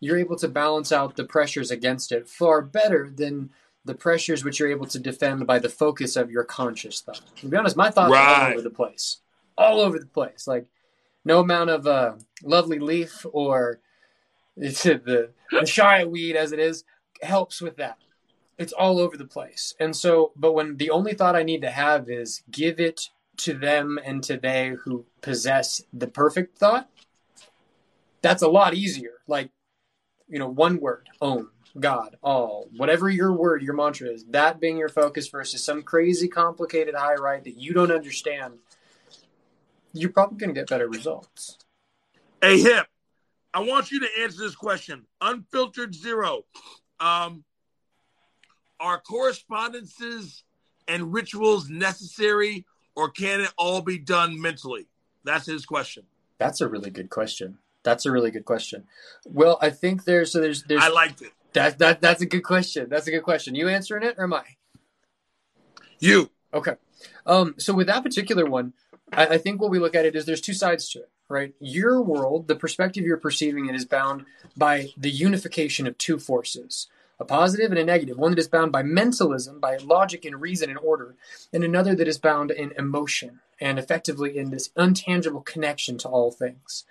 you're 0.00 0.18
able 0.18 0.36
to 0.36 0.48
balance 0.48 0.90
out 0.90 1.16
the 1.16 1.24
pressures 1.24 1.70
against 1.70 2.10
it 2.10 2.26
far 2.26 2.62
better 2.62 3.10
than 3.14 3.50
the 3.84 3.94
pressures 3.94 4.44
which 4.44 4.58
you're 4.58 4.70
able 4.70 4.86
to 4.86 4.98
defend 4.98 5.46
by 5.46 5.58
the 5.58 5.68
focus 5.68 6.16
of 6.16 6.30
your 6.30 6.44
conscious 6.44 7.00
thought. 7.00 7.22
To 7.36 7.48
be 7.48 7.56
honest, 7.56 7.76
my 7.76 7.90
thoughts 7.90 8.12
right. 8.12 8.20
are 8.20 8.44
all 8.44 8.52
over 8.52 8.62
the 8.62 8.70
place. 8.70 9.18
All 9.56 9.80
over 9.80 9.98
the 9.98 10.06
place. 10.06 10.46
Like 10.46 10.66
no 11.24 11.40
amount 11.40 11.70
of 11.70 11.86
uh, 11.86 12.14
lovely 12.42 12.78
leaf 12.78 13.24
or 13.32 13.80
the, 14.56 15.30
the 15.50 15.66
shy 15.66 16.04
weed 16.04 16.36
as 16.36 16.52
it 16.52 16.58
is 16.58 16.84
helps 17.22 17.60
with 17.60 17.76
that. 17.76 17.98
It's 18.58 18.72
all 18.74 18.98
over 18.98 19.16
the 19.16 19.24
place. 19.24 19.74
And 19.80 19.96
so, 19.96 20.32
but 20.36 20.52
when 20.52 20.76
the 20.76 20.90
only 20.90 21.14
thought 21.14 21.36
I 21.36 21.42
need 21.42 21.62
to 21.62 21.70
have 21.70 22.10
is 22.10 22.42
give 22.50 22.78
it 22.78 23.08
to 23.38 23.54
them 23.54 23.98
and 24.04 24.22
to 24.24 24.36
they 24.36 24.74
who 24.84 25.06
possess 25.22 25.82
the 25.94 26.06
perfect 26.06 26.58
thought, 26.58 26.90
that's 28.20 28.42
a 28.42 28.48
lot 28.48 28.74
easier. 28.74 29.14
Like 29.26 29.50
you 30.30 30.38
know, 30.38 30.48
one 30.48 30.78
word, 30.80 31.08
Om, 31.20 31.50
God, 31.78 32.16
all, 32.22 32.68
whatever 32.76 33.08
your 33.08 33.32
word, 33.32 33.62
your 33.62 33.74
mantra 33.74 34.08
is, 34.08 34.24
that 34.30 34.60
being 34.60 34.76
your 34.76 34.88
focus 34.88 35.28
versus 35.28 35.62
some 35.62 35.82
crazy 35.82 36.28
complicated 36.28 36.94
high 36.94 37.14
right 37.14 37.42
that 37.44 37.56
you 37.56 37.72
don't 37.72 37.92
understand, 37.92 38.54
you're 39.92 40.10
probably 40.10 40.38
going 40.38 40.54
to 40.54 40.60
get 40.60 40.68
better 40.68 40.88
results. 40.88 41.58
Hey, 42.42 42.60
Hip, 42.60 42.86
I 43.54 43.60
want 43.60 43.90
you 43.90 44.00
to 44.00 44.08
answer 44.20 44.38
this 44.38 44.56
question. 44.56 45.06
Unfiltered 45.20 45.94
zero. 45.94 46.44
Um, 46.98 47.44
are 48.80 48.98
correspondences 49.00 50.42
and 50.88 51.12
rituals 51.12 51.68
necessary 51.68 52.64
or 52.96 53.10
can 53.10 53.40
it 53.40 53.52
all 53.56 53.82
be 53.82 53.98
done 53.98 54.40
mentally? 54.40 54.86
That's 55.24 55.46
his 55.46 55.66
question. 55.66 56.04
That's 56.38 56.60
a 56.60 56.68
really 56.68 56.90
good 56.90 57.10
question. 57.10 57.58
That's 57.82 58.06
a 58.06 58.10
really 58.10 58.30
good 58.30 58.44
question. 58.44 58.84
Well, 59.24 59.58
I 59.60 59.70
think 59.70 60.04
there's 60.04 60.32
so 60.32 60.40
there's 60.40 60.64
there's 60.64 60.82
I 60.82 60.88
liked 60.88 61.22
it. 61.22 61.32
That 61.52 61.78
that 61.78 62.00
that's 62.00 62.22
a 62.22 62.26
good 62.26 62.42
question. 62.42 62.88
That's 62.88 63.06
a 63.06 63.10
good 63.10 63.22
question. 63.22 63.54
You 63.54 63.68
answering 63.68 64.04
it 64.04 64.16
or 64.18 64.24
am 64.24 64.34
I? 64.34 64.44
You. 65.98 66.30
Okay. 66.54 66.74
Um, 67.26 67.54
so 67.58 67.74
with 67.74 67.86
that 67.88 68.02
particular 68.02 68.46
one, 68.46 68.72
I, 69.12 69.26
I 69.26 69.38
think 69.38 69.60
what 69.60 69.70
we 69.70 69.78
look 69.78 69.94
at 69.94 70.04
it 70.06 70.16
is 70.16 70.24
there's 70.24 70.40
two 70.40 70.54
sides 70.54 70.88
to 70.90 71.00
it, 71.00 71.10
right? 71.28 71.54
Your 71.60 72.00
world, 72.00 72.48
the 72.48 72.56
perspective 72.56 73.04
you're 73.04 73.16
perceiving 73.16 73.68
it 73.68 73.74
is 73.74 73.84
bound 73.84 74.24
by 74.56 74.88
the 74.96 75.10
unification 75.10 75.86
of 75.86 75.98
two 75.98 76.18
forces 76.18 76.88
a 77.18 77.24
positive 77.24 77.70
and 77.70 77.78
a 77.78 77.84
negative, 77.84 78.16
one 78.16 78.30
that 78.30 78.38
is 78.38 78.48
bound 78.48 78.72
by 78.72 78.82
mentalism, 78.82 79.60
by 79.60 79.76
logic 79.76 80.24
and 80.24 80.40
reason 80.40 80.70
and 80.70 80.78
order, 80.78 81.14
and 81.52 81.62
another 81.62 81.94
that 81.94 82.08
is 82.08 82.16
bound 82.16 82.50
in 82.50 82.72
emotion 82.78 83.40
and 83.60 83.78
effectively 83.78 84.38
in 84.38 84.50
this 84.50 84.70
untangible 84.70 85.44
connection 85.44 85.98
to 85.98 86.08
all 86.08 86.30
things 86.30 86.86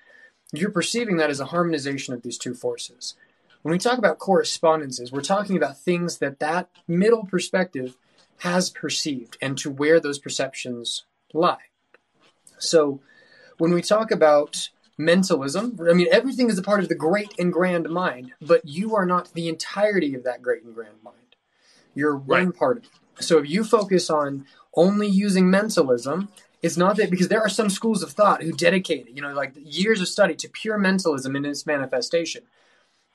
you're 0.51 0.71
perceiving 0.71 1.17
that 1.17 1.29
as 1.29 1.39
a 1.39 1.45
harmonization 1.45 2.13
of 2.13 2.23
these 2.23 2.37
two 2.37 2.53
forces. 2.53 3.15
When 3.61 3.71
we 3.73 3.77
talk 3.77 3.97
about 3.97 4.19
correspondences, 4.19 5.11
we're 5.11 5.21
talking 5.21 5.57
about 5.57 5.79
things 5.79 6.19
that 6.19 6.39
that 6.39 6.69
middle 6.87 7.25
perspective 7.25 7.97
has 8.39 8.69
perceived 8.69 9.37
and 9.41 9.57
to 9.57 9.69
where 9.69 9.99
those 9.99 10.17
perceptions 10.17 11.03
lie. 11.33 11.57
So 12.57 13.01
when 13.57 13.73
we 13.73 13.81
talk 13.81 14.11
about 14.11 14.69
mentalism, 14.97 15.77
I 15.89 15.93
mean, 15.93 16.07
everything 16.11 16.49
is 16.49 16.57
a 16.57 16.63
part 16.63 16.81
of 16.81 16.89
the 16.89 16.95
great 16.95 17.33
and 17.37 17.51
grand 17.51 17.89
mind, 17.89 18.31
but 18.41 18.65
you 18.65 18.95
are 18.95 19.05
not 19.05 19.33
the 19.33 19.49
entirety 19.49 20.15
of 20.15 20.23
that 20.23 20.41
great 20.41 20.63
and 20.63 20.73
grand 20.73 21.03
mind. 21.03 21.17
You're 21.93 22.15
one 22.15 22.47
right. 22.47 22.55
part 22.55 22.77
of 22.77 22.83
it. 22.85 23.23
So 23.23 23.39
if 23.39 23.49
you 23.49 23.65
focus 23.65 24.09
on 24.09 24.45
only 24.73 25.07
using 25.07 25.49
mentalism 25.49 26.29
it's 26.61 26.77
not 26.77 26.97
that 26.97 27.09
because 27.09 27.29
there 27.29 27.41
are 27.41 27.49
some 27.49 27.69
schools 27.69 28.03
of 28.03 28.11
thought 28.11 28.43
who 28.43 28.51
dedicate 28.51 29.09
you 29.15 29.21
know, 29.21 29.33
like 29.33 29.53
years 29.55 30.01
of 30.01 30.07
study 30.07 30.35
to 30.35 30.49
pure 30.49 30.77
mentalism 30.77 31.35
in 31.35 31.45
its 31.45 31.65
manifestation. 31.65 32.43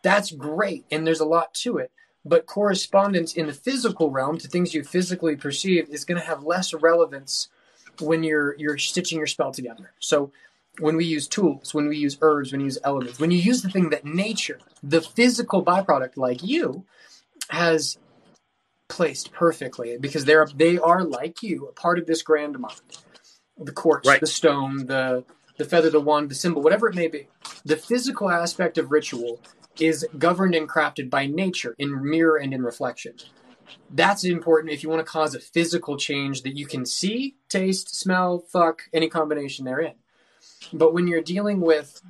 That's 0.05 0.31
great, 0.33 0.87
and 0.93 1.07
there's 1.07 1.21
a 1.21 1.27
lot 1.27 1.55
to 1.57 1.79
it. 1.79 1.93
But 2.27 2.47
correspondence 2.47 3.35
in 3.35 3.49
the 3.49 3.55
physical 3.55 4.13
realm 4.13 4.39
to 4.39 4.49
things 4.49 4.75
you 4.75 4.85
physically 4.85 5.37
perceive 5.37 5.89
is 5.91 6.05
going 6.07 6.21
to 6.21 6.27
have 6.29 6.45
less 6.45 6.75
relevance 6.75 7.49
when 8.01 8.23
you're 8.25 8.57
you're 8.59 8.79
stitching 8.79 9.19
your 9.19 9.27
spell 9.29 9.53
together. 9.53 9.93
So 10.01 10.33
when 10.81 10.97
we 10.97 11.07
use 11.07 11.29
tools, 11.29 11.75
when 11.75 11.89
we 11.89 11.97
use 11.99 12.19
herbs, 12.23 12.53
when 12.53 12.61
we 12.61 12.67
use 12.67 12.79
elements, 12.85 13.19
when 13.21 13.33
you 13.33 13.39
use 13.39 13.63
the 13.63 13.71
thing 13.71 13.91
that 13.91 14.05
nature, 14.05 14.61
the 14.83 15.01
physical 15.01 15.65
byproduct 15.65 16.17
like 16.19 16.45
you, 16.45 16.85
has 17.51 17.99
placed 18.89 19.33
perfectly 19.33 19.99
because 19.99 20.27
they're 20.27 20.49
they 20.55 20.79
are 20.79 21.05
like 21.05 21.43
you, 21.43 21.67
a 21.67 21.73
part 21.73 21.99
of 21.99 22.07
this 22.07 22.23
grand 22.23 22.59
mind. 22.59 22.81
The 23.59 23.73
quartz, 23.73 24.09
Right. 24.09 24.21
the 24.21 24.29
stone, 24.29 24.87
the 24.87 25.25
the 25.59 25.65
feather, 25.65 25.91
the 25.91 26.01
wand, 26.01 26.31
the 26.31 26.37
symbol, 26.37 26.63
whatever 26.63 26.89
it 26.89 26.97
may 26.97 27.09
be. 27.09 27.29
The 27.65 27.77
physical 27.77 28.31
aspect 28.31 28.79
of 28.79 28.93
ritual 28.93 29.41
is 29.81 30.07
governed 30.19 30.55
and 30.55 30.69
crafted 30.69 31.11
by 31.11 31.27
nature 31.27 31.75
in 31.79 32.09
mirror 32.09 32.37
and 32.37 32.55
in 32.55 32.63
reflection. 32.63 33.15
That's 33.91 34.25
important 34.25 34.73
if 34.73 34.83
you 34.83 34.89
want 34.89 35.01
to 35.01 35.11
cause 35.11 35.35
a 35.35 35.41
physical 35.41 35.97
change 35.97 36.43
that 36.43 36.57
you 36.57 36.67
can 36.67 36.85
see, 36.85 37.37
taste, 37.49 37.95
smell, 37.95 38.39
fuck, 38.39 38.83
any 38.93 39.09
combination 39.09 39.65
therein. 39.65 39.95
But 40.73 40.93
when 40.93 41.07
you're 41.07 41.23
dealing 41.23 41.61
with 41.61 42.03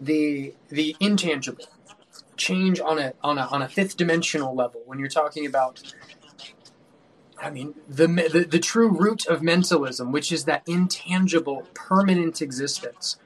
the 0.00 0.54
the 0.68 0.96
intangible 1.00 1.66
change 2.36 2.80
on 2.80 2.98
a 2.98 3.14
on 3.22 3.38
a 3.38 3.46
on 3.46 3.62
a 3.62 3.68
fifth 3.68 3.96
dimensional 3.96 4.54
level, 4.54 4.82
when 4.86 4.98
you're 4.98 5.08
talking 5.08 5.46
about 5.46 5.82
I 7.40 7.50
mean 7.50 7.74
the, 7.88 8.06
the 8.06 8.46
the 8.48 8.58
true 8.58 8.88
root 8.88 9.26
of 9.26 9.42
mentalism, 9.42 10.12
which 10.12 10.32
is 10.32 10.44
that 10.44 10.62
intangible 10.66 11.66
permanent 11.74 12.42
existence. 12.42 13.16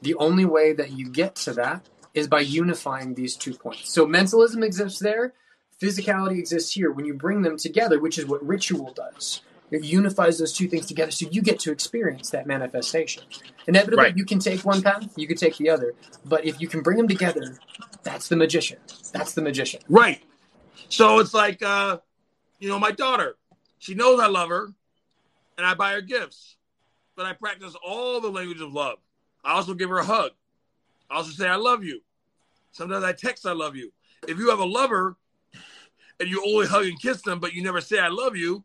The 0.00 0.14
only 0.14 0.44
way 0.44 0.72
that 0.72 0.92
you 0.92 1.08
get 1.08 1.34
to 1.36 1.52
that 1.54 1.88
is 2.14 2.28
by 2.28 2.40
unifying 2.40 3.14
these 3.14 3.36
two 3.36 3.54
points. 3.54 3.92
So 3.92 4.06
mentalism 4.06 4.62
exists 4.62 4.98
there, 4.98 5.34
physicality 5.80 6.38
exists 6.38 6.72
here. 6.72 6.90
When 6.90 7.04
you 7.04 7.14
bring 7.14 7.42
them 7.42 7.56
together, 7.56 8.00
which 8.00 8.18
is 8.18 8.26
what 8.26 8.44
ritual 8.46 8.92
does, 8.92 9.42
it 9.70 9.84
unifies 9.84 10.38
those 10.38 10.52
two 10.52 10.66
things 10.66 10.86
together 10.86 11.10
so 11.10 11.28
you 11.30 11.42
get 11.42 11.58
to 11.60 11.70
experience 11.70 12.30
that 12.30 12.46
manifestation. 12.46 13.22
Inevitably, 13.66 14.04
Right. 14.04 14.16
you 14.16 14.24
can 14.24 14.38
take 14.38 14.64
one 14.64 14.80
path, 14.82 15.12
you 15.16 15.26
can 15.28 15.36
take 15.36 15.56
the 15.58 15.68
other. 15.68 15.94
But 16.24 16.46
if 16.46 16.60
you 16.60 16.68
can 16.68 16.82
bring 16.82 16.96
them 16.96 17.06
together, 17.08 17.58
that's 18.02 18.28
the 18.28 18.36
magician. 18.36 18.78
That's 19.12 19.34
the 19.34 19.42
magician. 19.42 19.82
Right. 19.88 20.22
So 20.88 21.18
it's 21.18 21.34
like, 21.34 21.62
uh, 21.62 21.98
you 22.58 22.68
know, 22.68 22.78
my 22.78 22.92
daughter, 22.92 23.36
she 23.78 23.94
knows 23.94 24.20
I 24.20 24.26
love 24.26 24.48
her 24.48 24.72
and 25.58 25.66
I 25.66 25.74
buy 25.74 25.92
her 25.92 26.00
gifts, 26.00 26.56
but 27.14 27.26
I 27.26 27.34
practice 27.34 27.74
all 27.86 28.20
the 28.20 28.30
language 28.30 28.60
of 28.62 28.72
love. 28.72 28.98
I 29.44 29.52
also 29.52 29.74
give 29.74 29.90
her 29.90 29.98
a 29.98 30.04
hug. 30.04 30.32
I 31.10 31.16
also 31.16 31.30
say, 31.30 31.48
I 31.48 31.56
love 31.56 31.84
you. 31.84 32.00
Sometimes 32.72 33.04
I 33.04 33.12
text, 33.12 33.46
I 33.46 33.52
love 33.52 33.76
you. 33.76 33.92
If 34.26 34.38
you 34.38 34.50
have 34.50 34.58
a 34.58 34.64
lover 34.64 35.16
and 36.20 36.28
you 36.28 36.42
only 36.46 36.66
hug 36.66 36.86
and 36.86 37.00
kiss 37.00 37.22
them, 37.22 37.40
but 37.40 37.54
you 37.54 37.62
never 37.62 37.80
say, 37.80 37.98
I 37.98 38.08
love 38.08 38.36
you, 38.36 38.64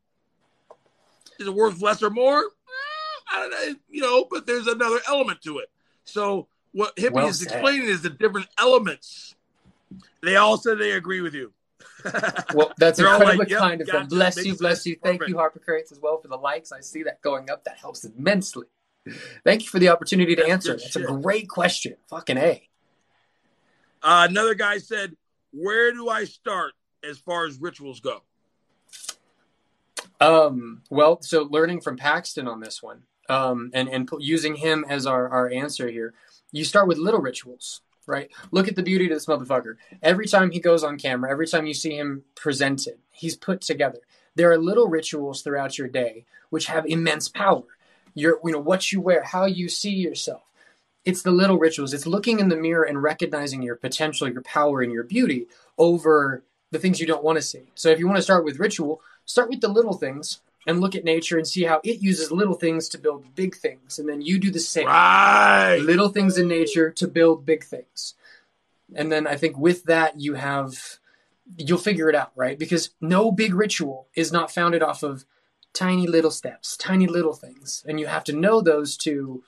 is 1.39 1.47
it 1.47 1.53
worth 1.53 1.81
less 1.81 2.03
or 2.03 2.09
more? 2.09 2.39
Eh, 2.39 3.33
I 3.33 3.39
don't 3.39 3.51
know, 3.51 3.79
you 3.89 4.01
know, 4.01 4.25
but 4.29 4.45
there's 4.45 4.67
another 4.67 4.99
element 5.07 5.41
to 5.43 5.59
it. 5.59 5.69
So 6.03 6.47
what 6.73 6.95
Hippie 6.95 7.11
Well 7.13 7.27
is 7.27 7.39
said. 7.39 7.51
explaining 7.51 7.87
is 7.87 8.01
the 8.01 8.09
different 8.09 8.47
elements. 8.57 9.35
They 10.21 10.35
all 10.35 10.57
said 10.57 10.79
they 10.79 10.91
agree 10.91 11.21
with 11.21 11.33
you. 11.33 11.53
Well, 12.53 12.71
that's 12.77 12.99
They're 12.99 13.07
incredibly 13.07 13.37
like, 13.37 13.49
yep, 13.49 13.59
kind 13.59 13.81
of 13.81 13.87
them. 13.87 14.07
Bless 14.07 14.43
you, 14.43 14.55
bless 14.55 14.85
you. 14.85 14.97
Thank 15.01 15.19
perfect. 15.19 15.29
you, 15.29 15.37
Harper 15.37 15.59
Crates, 15.59 15.91
as 15.91 15.99
well 15.99 16.19
for 16.19 16.27
the 16.27 16.35
likes. 16.35 16.71
I 16.71 16.81
see 16.81 17.03
that 17.03 17.21
going 17.21 17.49
up. 17.49 17.63
That 17.63 17.77
helps 17.77 18.03
immensely. 18.03 18.67
Thank 19.43 19.63
you 19.63 19.69
for 19.69 19.79
the 19.79 19.89
opportunity 19.89 20.35
to 20.35 20.41
That's 20.41 20.51
answer. 20.51 20.77
That's 20.77 20.95
a 20.95 21.03
great 21.03 21.49
question. 21.49 21.95
Fucking 22.09 22.37
A. 22.37 22.67
Uh, 24.01 24.27
another 24.29 24.53
guy 24.53 24.77
said, 24.77 25.15
"Where 25.51 25.91
do 25.91 26.09
I 26.09 26.25
start 26.25 26.73
as 27.03 27.17
far 27.17 27.45
as 27.45 27.57
rituals 27.59 27.99
go?" 27.99 28.23
Um, 30.19 30.83
well, 30.89 31.21
so 31.21 31.43
learning 31.43 31.81
from 31.81 31.97
Paxton 31.97 32.47
on 32.47 32.61
this 32.61 32.81
one, 32.81 33.03
um, 33.29 33.71
and 33.73 33.89
and 33.89 34.09
using 34.19 34.55
him 34.55 34.85
as 34.87 35.05
our 35.05 35.27
our 35.29 35.49
answer 35.49 35.89
here, 35.89 36.13
you 36.51 36.63
start 36.63 36.87
with 36.87 36.97
little 36.97 37.19
rituals, 37.19 37.81
right? 38.05 38.29
Look 38.51 38.67
at 38.67 38.75
the 38.75 38.83
beauty 38.83 39.05
of 39.05 39.11
this 39.11 39.25
motherfucker. 39.25 39.75
Every 40.01 40.27
time 40.27 40.51
he 40.51 40.59
goes 40.59 40.83
on 40.83 40.97
camera, 40.97 41.29
every 41.29 41.47
time 41.47 41.65
you 41.65 41.73
see 41.73 41.97
him 41.97 42.23
presented, 42.35 42.99
he's 43.11 43.35
put 43.35 43.61
together. 43.61 43.99
There 44.35 44.51
are 44.51 44.57
little 44.57 44.87
rituals 44.87 45.41
throughout 45.41 45.77
your 45.77 45.87
day 45.87 46.25
which 46.49 46.67
have 46.67 46.85
immense 46.85 47.27
power. 47.27 47.63
Your, 48.15 48.39
you 48.43 48.51
know, 48.51 48.59
what 48.59 48.91
you 48.91 49.01
wear, 49.01 49.23
how 49.23 49.45
you 49.45 49.69
see 49.69 49.93
yourself. 49.93 50.43
It's 51.05 51.21
the 51.21 51.31
little 51.31 51.57
rituals. 51.57 51.93
It's 51.93 52.05
looking 52.05 52.39
in 52.39 52.49
the 52.49 52.55
mirror 52.55 52.83
and 52.83 53.01
recognizing 53.01 53.61
your 53.61 53.75
potential, 53.75 54.29
your 54.29 54.41
power, 54.41 54.81
and 54.81 54.91
your 54.91 55.03
beauty 55.03 55.47
over 55.77 56.43
the 56.71 56.79
things 56.79 56.99
you 56.99 57.07
don't 57.07 57.23
want 57.23 57.37
to 57.37 57.41
see. 57.41 57.71
So 57.75 57.89
if 57.89 57.99
you 57.99 58.07
want 58.07 58.17
to 58.17 58.23
start 58.23 58.45
with 58.45 58.59
ritual, 58.59 59.01
start 59.25 59.49
with 59.49 59.61
the 59.61 59.67
little 59.67 59.93
things 59.93 60.39
and 60.65 60.79
look 60.79 60.95
at 60.95 61.03
nature 61.03 61.37
and 61.37 61.47
see 61.47 61.63
how 61.63 61.81
it 61.83 62.01
uses 62.01 62.31
little 62.31 62.53
things 62.53 62.87
to 62.89 62.97
build 62.97 63.35
big 63.35 63.55
things. 63.55 63.99
And 63.99 64.07
then 64.07 64.21
you 64.21 64.39
do 64.39 64.49
the 64.49 64.59
same. 64.59 64.87
Right. 64.87 65.77
Little 65.77 66.09
things 66.09 66.37
in 66.37 66.47
nature 66.47 66.89
to 66.91 67.07
build 67.07 67.45
big 67.45 67.63
things. 67.63 68.15
And 68.95 69.11
then 69.11 69.27
I 69.27 69.35
think 69.35 69.57
with 69.57 69.83
that, 69.85 70.19
you 70.21 70.35
have, 70.35 70.99
you'll 71.57 71.77
figure 71.77 72.09
it 72.09 72.15
out, 72.15 72.31
right? 72.35 72.57
Because 72.57 72.91
no 73.01 73.31
big 73.31 73.53
ritual 73.53 74.07
is 74.15 74.31
not 74.31 74.51
founded 74.51 74.81
off 74.81 75.03
of 75.03 75.25
tiny 75.73 76.07
little 76.07 76.31
steps, 76.31 76.77
tiny 76.77 77.07
little 77.07 77.33
things. 77.33 77.83
And 77.87 77.99
you 77.99 78.07
have 78.07 78.23
to 78.25 78.33
know 78.33 78.61
those 78.61 78.95
to, 78.97 79.43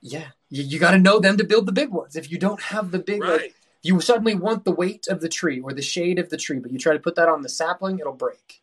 yeah, 0.00 0.28
you, 0.50 0.62
you 0.62 0.78
got 0.78 0.92
to 0.92 0.98
know 0.98 1.20
them 1.20 1.36
to 1.36 1.44
build 1.44 1.66
the 1.66 1.72
big 1.72 1.90
ones. 1.90 2.16
If 2.16 2.30
you 2.30 2.38
don't 2.38 2.62
have 2.62 2.90
the 2.90 2.98
big, 2.98 3.22
like, 3.22 3.54
you 3.82 4.00
suddenly 4.00 4.34
want 4.34 4.64
the 4.64 4.72
weight 4.72 5.06
of 5.08 5.20
the 5.20 5.28
tree 5.28 5.60
or 5.60 5.72
the 5.72 5.82
shade 5.82 6.18
of 6.18 6.30
the 6.30 6.36
tree, 6.36 6.58
but 6.58 6.72
you 6.72 6.78
try 6.78 6.94
to 6.94 6.98
put 6.98 7.14
that 7.16 7.28
on 7.28 7.42
the 7.42 7.48
sapling, 7.48 7.98
it'll 7.98 8.12
break. 8.12 8.62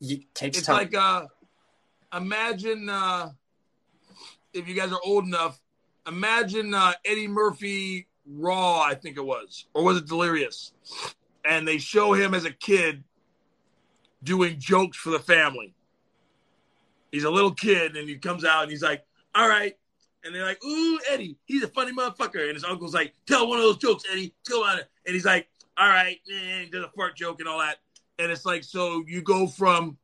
It 0.00 0.34
takes 0.34 0.58
It's 0.58 0.66
time. 0.66 0.76
like 0.76 0.94
uh, 0.94 1.26
imagine 2.14 2.88
uh, 2.88 3.30
if 4.52 4.68
you 4.68 4.74
guys 4.74 4.92
are 4.92 5.00
old 5.04 5.26
enough. 5.26 5.60
Imagine 6.06 6.74
uh, 6.74 6.92
Eddie 7.04 7.28
Murphy 7.28 8.06
Raw, 8.26 8.80
I 8.82 8.94
think 8.94 9.16
it 9.16 9.24
was, 9.24 9.66
or 9.72 9.82
was 9.82 9.96
it 9.96 10.06
Delirious? 10.06 10.72
And 11.44 11.66
they 11.68 11.78
show 11.78 12.12
him 12.12 12.34
as 12.34 12.44
a 12.44 12.50
kid 12.50 13.04
doing 14.22 14.58
jokes 14.58 14.96
for 14.96 15.10
the 15.10 15.18
family. 15.18 15.74
He's 17.12 17.24
a 17.24 17.30
little 17.30 17.52
kid, 17.52 17.96
and 17.96 18.08
he 18.08 18.16
comes 18.16 18.44
out 18.44 18.62
and 18.62 18.70
he's 18.70 18.82
like, 18.82 19.04
"All 19.34 19.48
right," 19.48 19.76
and 20.24 20.34
they're 20.34 20.44
like, 20.44 20.64
"Ooh, 20.64 20.98
Eddie, 21.10 21.36
he's 21.44 21.62
a 21.62 21.68
funny 21.68 21.92
motherfucker." 21.92 22.44
And 22.44 22.54
his 22.54 22.64
uncle's 22.64 22.94
like, 22.94 23.14
"Tell 23.26 23.48
one 23.48 23.58
of 23.58 23.64
those 23.64 23.76
jokes, 23.76 24.04
Eddie. 24.10 24.34
Tell 24.44 24.60
one." 24.60 24.80
And 25.06 25.14
he's 25.14 25.24
like, 25.24 25.48
"All 25.76 25.88
right," 25.88 26.18
and 26.32 26.64
he 26.64 26.70
does 26.70 26.84
a 26.84 26.90
fart 26.96 27.16
joke 27.16 27.40
and 27.40 27.48
all 27.48 27.58
that. 27.58 27.78
And 28.18 28.30
it's 28.30 28.46
like, 28.46 28.64
so 28.64 29.04
you 29.06 29.22
go 29.22 29.46
from 29.46 29.98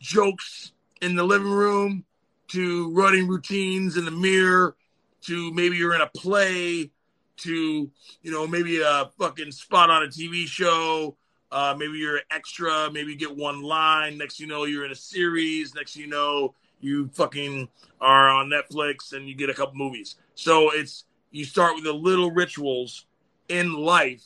jokes 0.00 0.72
in 1.00 1.16
the 1.16 1.24
living 1.24 1.50
room 1.50 2.04
to 2.48 2.92
running 2.92 3.26
routines 3.26 3.96
in 3.96 4.04
the 4.04 4.10
mirror 4.10 4.76
to 5.22 5.52
maybe 5.52 5.76
you're 5.76 5.94
in 5.94 6.02
a 6.02 6.10
play 6.14 6.90
to 7.38 7.90
you 8.22 8.30
know 8.30 8.46
maybe 8.46 8.80
a 8.80 9.10
fucking 9.18 9.52
spot 9.52 9.90
on 9.90 10.02
a 10.02 10.06
TV 10.06 10.46
show. 10.46 11.16
Uh, 11.50 11.74
maybe 11.78 11.98
you're 11.98 12.16
an 12.16 12.22
extra. 12.30 12.90
Maybe 12.90 13.12
you 13.12 13.18
get 13.18 13.36
one 13.36 13.62
line. 13.62 14.18
Next, 14.18 14.40
you 14.40 14.46
know, 14.46 14.64
you're 14.64 14.84
in 14.84 14.90
a 14.90 14.96
series. 14.96 15.74
Next, 15.74 15.94
you 15.94 16.08
know, 16.08 16.54
you 16.80 17.08
fucking 17.14 17.68
are 18.00 18.28
on 18.28 18.50
Netflix 18.50 19.12
and 19.12 19.28
you 19.28 19.34
get 19.36 19.50
a 19.50 19.54
couple 19.54 19.74
movies. 19.76 20.16
So 20.34 20.70
it's 20.70 21.04
you 21.30 21.44
start 21.44 21.74
with 21.74 21.84
the 21.84 21.92
little 21.92 22.30
rituals 22.30 23.06
in 23.48 23.72
life 23.72 24.24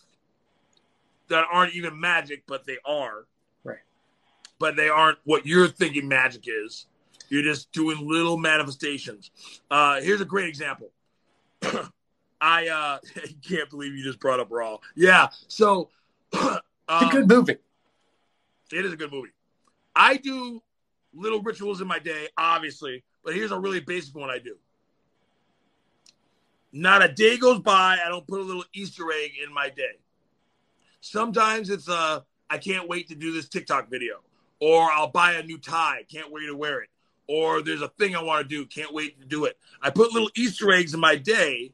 that 1.29 1.44
aren't 1.51 1.75
even 1.75 1.99
magic, 1.99 2.44
but 2.47 2.64
they 2.66 2.79
are. 2.85 3.27
Right. 3.64 3.79
But 4.59 4.77
they 4.77 4.88
aren't 4.88 5.18
what 5.25 5.47
you're 5.47 5.68
thinking 5.68 6.09
magic 6.09 6.44
is. 6.47 6.87
You're 7.29 7.42
just 7.42 7.71
doing 7.73 8.09
little 8.09 8.38
manifestations. 8.38 9.31
Uh, 9.71 10.01
here's 10.01 10.21
a 10.21 10.25
great 10.25 10.49
example. 10.49 10.90
I 12.40 12.68
uh, 12.68 12.98
can't 13.48 13.68
believe 13.70 13.94
you 13.94 14.03
just 14.03 14.20
brought 14.20 14.40
up 14.40 14.48
Raw. 14.51 14.79
Yeah. 14.94 15.29
So 15.48 15.90
it's 16.33 16.42
a 16.44 16.62
um, 16.88 17.11
good 17.11 17.29
movie. 17.29 17.57
it 18.72 18.85
is 18.85 18.92
a 18.92 18.96
good 18.96 19.12
movie. 19.12 19.31
I 19.94 20.16
do 20.16 20.62
little 21.14 21.42
rituals 21.42 21.81
in 21.81 21.88
my 21.88 21.98
day, 21.98 22.29
obviously, 22.37 23.03
but 23.24 23.35
here's 23.35 23.51
a 23.51 23.59
really 23.59 23.81
basic 23.81 24.14
one 24.14 24.31
I 24.31 24.38
do. 24.38 24.57
Not 26.72 27.03
a 27.03 27.09
day 27.09 27.38
goes 27.38 27.61
by 27.61 27.98
I 28.05 28.09
don't 28.09 28.27
put 28.27 28.40
a 28.40 28.44
little 28.44 28.64
Easter 28.74 29.11
egg 29.11 29.33
in 29.44 29.53
my 29.53 29.70
day. 29.70 29.98
Sometimes 31.01 31.70
it's 31.70 31.88
uh 31.88 32.20
I 32.51 32.59
can't 32.59 32.88
wait 32.88 33.09
to 33.09 33.14
do 33.14 33.33
this 33.33 33.48
TikTok 33.48 33.90
video, 33.90 34.20
or 34.61 34.90
I'll 34.90 35.11
buy 35.11 35.33
a 35.33 35.42
new 35.42 35.59
tie, 35.59 36.05
can't 36.11 36.31
wait 36.33 36.46
to 36.46 36.57
wear 36.57 36.81
it, 36.81 36.88
or 37.27 37.62
there's 37.62 37.83
a 37.83 37.88
thing 37.88 38.16
I 38.16 38.22
want 38.22 38.42
to 38.42 38.48
do, 38.48 38.66
can't 38.66 38.92
wait 38.92 39.20
to 39.20 39.27
do 39.27 39.44
it. 39.44 39.59
I 39.83 39.90
put 39.90 40.12
little 40.12 40.31
Easter 40.37 40.72
eggs 40.72 40.94
in 40.94 41.01
my 41.01 41.16
day, 41.16 41.72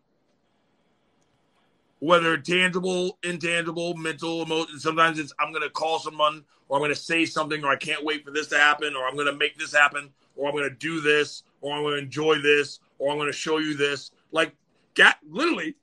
whether 2.00 2.37
tangible, 2.37 3.18
intangible, 3.22 3.94
mental, 3.94 4.42
emotional. 4.42 4.78
Sometimes 4.78 5.18
it's 5.18 5.33
I'm 5.38 5.52
gonna 5.52 5.70
call 5.70 5.98
someone, 5.98 6.44
or 6.68 6.76
I'm 6.76 6.83
gonna 6.83 6.94
say 6.94 7.24
something, 7.24 7.64
or 7.64 7.68
I 7.70 7.76
can't 7.76 8.04
wait 8.04 8.24
for 8.24 8.30
this 8.30 8.48
to 8.48 8.59
happen, 8.59 8.94
or 8.94 9.07
I'm 9.07 9.16
gonna 9.16 9.33
make 9.35 9.59
this 9.59 9.72
happen, 9.72 10.11
or 10.37 10.48
I'm 10.48 10.54
gonna 10.54 10.70
do 10.70 11.00
this, 11.00 11.44
or 11.61 11.74
I'm 11.74 11.83
gonna 11.83 11.96
enjoy 11.96 12.37
this, 12.38 12.80
or 12.98 13.12
I'm 13.12 13.18
gonna 13.18 13.33
show 13.33 13.59
you 13.59 13.76
this. 13.76 14.11
Like, 14.33 14.54
got 14.94 15.16
literally, 15.28 15.76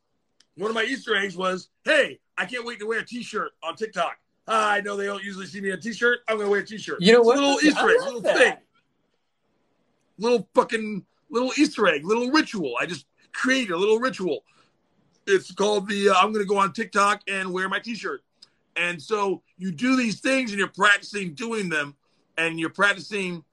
one 0.58 0.70
of 0.70 0.76
my 0.76 0.84
Easter 0.84 1.16
eggs 1.16 1.36
was, 1.36 1.70
"Hey, 1.86 2.20
I 2.38 2.46
can't 2.46 2.66
wait 2.66 2.80
to 2.80 2.86
wear 2.86 3.00
a 3.00 3.06
T-shirt 3.06 3.52
on 3.64 3.76
TikTok." 3.76 4.18
Ah, 4.48 4.72
I 4.72 4.82
know 4.82 4.98
they 4.98 5.06
don't 5.06 5.24
usually 5.24 5.46
see 5.46 5.62
me 5.62 5.70
in 5.70 5.78
a 5.78 5.82
T-shirt. 5.82 6.20
I'm 6.28 6.38
gonna 6.38 6.50
wear 6.50 6.60
a 6.60 6.66
T-shirt. 6.66 7.02
You 7.02 7.14
know 7.14 7.20
It's 7.20 7.28
what? 7.28 7.38
Little 7.38 7.60
Easter 7.64 7.90
egg, 7.90 8.02
little 8.02 8.22
that. 8.22 8.38
thing. 8.38 8.58
little 10.18 10.48
fucking 10.54 11.06
little 11.30 11.52
Easter 11.58 11.88
egg, 11.88 12.06
little 12.06 12.30
ritual. 12.32 12.76
I 12.80 12.86
just 12.86 13.06
created 13.34 13.72
a 13.72 13.78
little 13.78 14.00
ritual. 14.00 14.44
It's 15.28 15.52
called 15.52 15.88
the 15.88 16.10
uh, 16.10 16.14
I'm 16.16 16.32
going 16.34 16.44
to 16.44 16.50
go 16.50 16.58
on 16.58 16.74
TikTok 16.74 17.22
and 17.28 17.54
wear 17.54 17.70
my 17.70 17.80
T-shirt. 17.80 18.22
And 18.76 19.02
so 19.02 19.44
you 19.58 19.72
do 19.72 19.96
these 19.96 20.20
things 20.20 20.52
and 20.52 20.60
you're 20.60 20.68
practicing 20.70 21.34
doing 21.34 21.70
them, 21.70 21.96
and 22.38 22.60
you're 22.60 22.70
practicing 22.70 23.44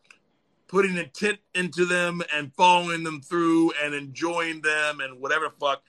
putting 0.68 0.96
intent 0.96 1.38
into 1.54 1.86
them 1.86 2.22
and 2.34 2.52
following 2.54 3.02
them 3.02 3.20
through 3.22 3.72
and 3.82 3.94
enjoying 3.94 4.60
them 4.60 5.00
and 5.00 5.20
whatever 5.20 5.50
fuck. 5.58 5.82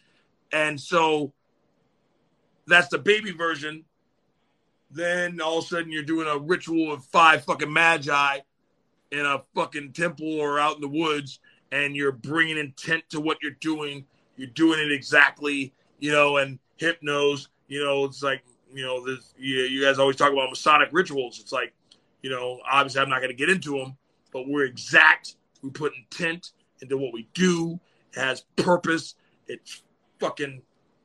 And 0.54 0.80
so 0.80 1.34
that's 2.66 2.88
the 2.88 2.98
baby 2.98 3.32
version. 3.32 3.84
Then 4.90 5.42
all 5.42 5.60
of 5.60 5.66
a 5.66 5.68
sudden 5.68 5.92
you're 5.92 6.04
doing 6.04 6.28
a 6.28 6.38
ritual 6.38 6.94
of 6.94 7.04
five 7.06 7.44
fucking 7.44 7.72
magi 7.72 8.40
in 9.12 9.26
a 9.26 9.42
fucking 9.54 9.92
temple 9.92 10.40
or 10.40 10.60
out 10.60 10.76
in 10.76 10.82
the 10.82 10.88
woods, 10.88 11.40
and 11.72 11.96
you're 11.96 12.12
bringing 12.12 12.58
intent 12.58 13.04
to 13.10 13.20
what 13.20 13.38
you're 13.42 13.52
doing. 13.60 14.06
You're 14.40 14.48
doing 14.48 14.80
it 14.80 14.90
exactly, 14.90 15.74
you 16.00 16.14
know, 16.14 16.38
and 16.38 16.60
hypnos, 16.80 17.50
you 17.68 17.84
know, 17.84 18.06
it's 18.06 18.24
like, 18.24 18.42
you 18.74 18.86
know, 18.86 19.06
this, 19.06 19.34
you, 19.38 19.58
you 19.64 19.84
guys 19.84 20.00
always 20.00 20.16
talk 20.16 20.32
about 20.32 20.50
Masonic 20.50 20.88
rituals. 20.94 21.40
It's 21.42 21.52
like, 21.52 21.74
you 22.22 22.30
know, 22.30 22.62
obviously 22.70 23.02
I'm 23.02 23.10
not 23.10 23.20
going 23.20 23.32
to 23.32 23.36
get 23.36 23.50
into 23.50 23.78
them, 23.78 23.98
but 24.32 24.48
we're 24.48 24.64
exact. 24.64 25.36
We 25.62 25.72
put 25.72 25.92
intent 25.94 26.54
into 26.82 26.98
what 26.98 27.12
we 27.12 27.28
do. 27.34 27.82
It 28.14 28.20
has 28.20 28.46
purpose. 28.56 29.16
It's 29.48 29.84
fucking 30.20 30.62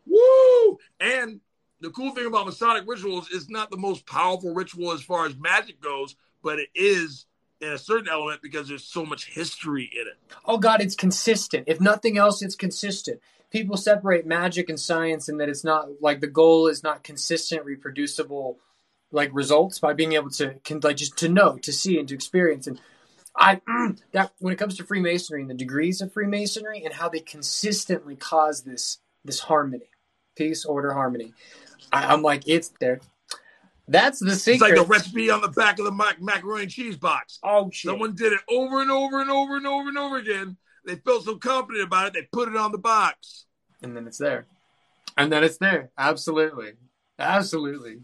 woo. 0.06 0.78
And 1.00 1.40
the 1.80 1.90
cool 1.90 2.12
thing 2.12 2.26
about 2.26 2.46
Masonic 2.46 2.84
rituals 2.86 3.30
is 3.30 3.50
not 3.50 3.68
the 3.70 3.76
most 3.76 4.06
powerful 4.06 4.54
ritual 4.54 4.92
as 4.92 5.02
far 5.02 5.26
as 5.26 5.34
magic 5.36 5.80
goes, 5.80 6.14
but 6.40 6.60
it 6.60 6.68
is 6.76 7.26
in 7.60 7.72
a 7.72 7.78
certain 7.78 8.08
element 8.08 8.42
because 8.42 8.68
there's 8.68 8.84
so 8.84 9.04
much 9.04 9.26
history 9.26 9.90
in 9.92 10.06
it. 10.06 10.18
Oh 10.44 10.58
God, 10.58 10.80
it's 10.80 10.94
consistent. 10.94 11.64
If 11.66 11.80
nothing 11.80 12.18
else, 12.18 12.42
it's 12.42 12.56
consistent. 12.56 13.20
People 13.50 13.76
separate 13.76 14.26
magic 14.26 14.68
and 14.68 14.78
science 14.78 15.28
in 15.28 15.36
that 15.38 15.48
it's 15.48 15.64
not 15.64 16.02
like 16.02 16.20
the 16.20 16.26
goal 16.26 16.66
is 16.66 16.82
not 16.82 17.04
consistent, 17.04 17.64
reproducible 17.64 18.58
like 19.12 19.30
results 19.32 19.78
by 19.78 19.92
being 19.92 20.12
able 20.12 20.30
to 20.30 20.54
can 20.64 20.80
like 20.82 20.96
just 20.96 21.16
to 21.18 21.28
know, 21.28 21.56
to 21.58 21.72
see, 21.72 21.98
and 21.98 22.08
to 22.08 22.14
experience. 22.14 22.66
And 22.66 22.80
I 23.36 23.60
that 24.12 24.32
when 24.38 24.52
it 24.52 24.58
comes 24.58 24.76
to 24.76 24.84
Freemasonry 24.84 25.40
and 25.40 25.50
the 25.50 25.54
degrees 25.54 26.00
of 26.00 26.12
Freemasonry 26.12 26.82
and 26.84 26.94
how 26.94 27.08
they 27.08 27.20
consistently 27.20 28.16
cause 28.16 28.62
this 28.62 28.98
this 29.24 29.40
harmony, 29.40 29.90
peace, 30.36 30.64
order, 30.64 30.92
harmony. 30.92 31.32
I, 31.92 32.12
I'm 32.12 32.22
like, 32.22 32.42
it's 32.46 32.72
there. 32.80 33.00
That's 33.86 34.18
the 34.18 34.34
secret. 34.34 34.70
It's 34.70 34.78
like 34.78 34.86
the 34.86 34.90
recipe 34.90 35.30
on 35.30 35.40
the 35.42 35.48
back 35.48 35.78
of 35.78 35.84
the 35.84 35.92
mac- 35.92 36.20
macaroni 36.20 36.62
and 36.62 36.70
cheese 36.72 36.96
box. 36.96 37.38
oh 37.42 37.70
shit! 37.70 37.90
Someone 37.90 38.14
did 38.14 38.32
it 38.32 38.40
over 38.48 38.80
and 38.80 38.90
over 38.90 39.20
and 39.20 39.30
over 39.30 39.56
and 39.56 39.66
over 39.66 39.88
and 39.88 39.98
over 39.98 40.16
again. 40.16 40.56
They 40.86 40.96
felt 40.96 41.24
so 41.24 41.36
confident 41.36 41.84
about 41.84 42.08
it, 42.08 42.12
they 42.14 42.22
put 42.32 42.48
it 42.48 42.56
on 42.56 42.72
the 42.72 42.78
box. 42.78 43.46
and 43.82 43.96
then 43.96 44.06
it's 44.06 44.18
there, 44.18 44.46
and 45.16 45.30
then 45.32 45.44
it's 45.44 45.58
there. 45.58 45.90
Absolutely, 45.98 46.72
absolutely. 47.18 48.00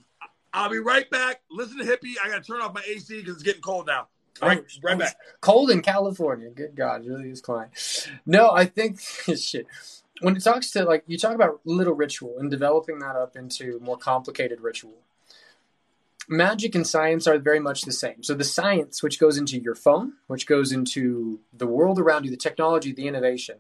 I'll 0.53 0.69
be 0.71 0.79
right 0.79 1.09
back. 1.11 1.43
Listen 1.51 1.79
to 1.79 1.85
Hippie. 1.85 2.15
I 2.23 2.29
got 2.29 2.43
to 2.45 2.53
turn 2.53 2.61
off 2.61 2.75
my 2.75 2.83
AC 2.87 3.21
because 3.21 3.35
it's 3.35 3.43
getting 3.45 3.63
cold 3.63 3.87
now. 3.87 4.09
Right, 4.43 4.59
Oh, 4.61 4.79
right 4.83 4.99
back. 4.99 5.17
Cold 5.41 5.71
in 5.71 5.81
California. 5.83 6.51
Good 6.51 6.75
God, 6.75 7.07
really 7.07 7.31
is. 7.31 7.43
No, 8.27 8.51
I 8.51 8.65
think 8.65 9.01
shit. 9.37 9.67
When 10.23 10.37
it 10.37 10.43
talks 10.43 10.71
to 10.73 10.85
like 10.85 11.05
you 11.07 11.19
talk 11.19 11.35
about 11.35 11.61
little 11.65 11.95
ritual 11.95 12.37
and 12.39 12.51
developing 12.51 12.99
that 12.99 13.17
up 13.17 13.37
into 13.37 13.79
more 13.81 13.97
complicated 13.97 14.61
ritual. 14.61 14.95
Magic 16.33 16.77
and 16.77 16.87
science 16.87 17.27
are 17.27 17.39
very 17.39 17.59
much 17.59 17.83
the 17.83 17.93
same. 17.93 18.23
So 18.23 18.35
the 18.35 18.45
science, 18.45 19.03
which 19.03 19.19
goes 19.19 19.37
into 19.37 19.59
your 19.59 19.75
phone, 19.75 20.13
which 20.29 20.47
goes 20.47 20.71
into 20.71 21.41
the 21.53 21.67
world 21.67 21.99
around 21.99 22.25
you, 22.25 22.31
the 22.31 22.37
technology, 22.37 22.93
the 22.93 23.09
innovation, 23.09 23.57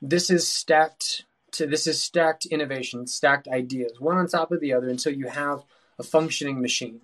this 0.00 0.30
is 0.30 0.46
stacked 0.46 1.24
to 1.50 1.66
this 1.66 1.88
is 1.88 2.00
stacked 2.00 2.46
innovation, 2.46 3.08
stacked 3.08 3.48
ideas, 3.48 3.98
one 3.98 4.16
on 4.16 4.28
top 4.28 4.52
of 4.52 4.60
the 4.60 4.72
other 4.72 4.88
until 4.88 5.12
you 5.12 5.26
have 5.26 5.64
a 5.98 6.04
functioning 6.04 6.60
machine. 6.60 7.00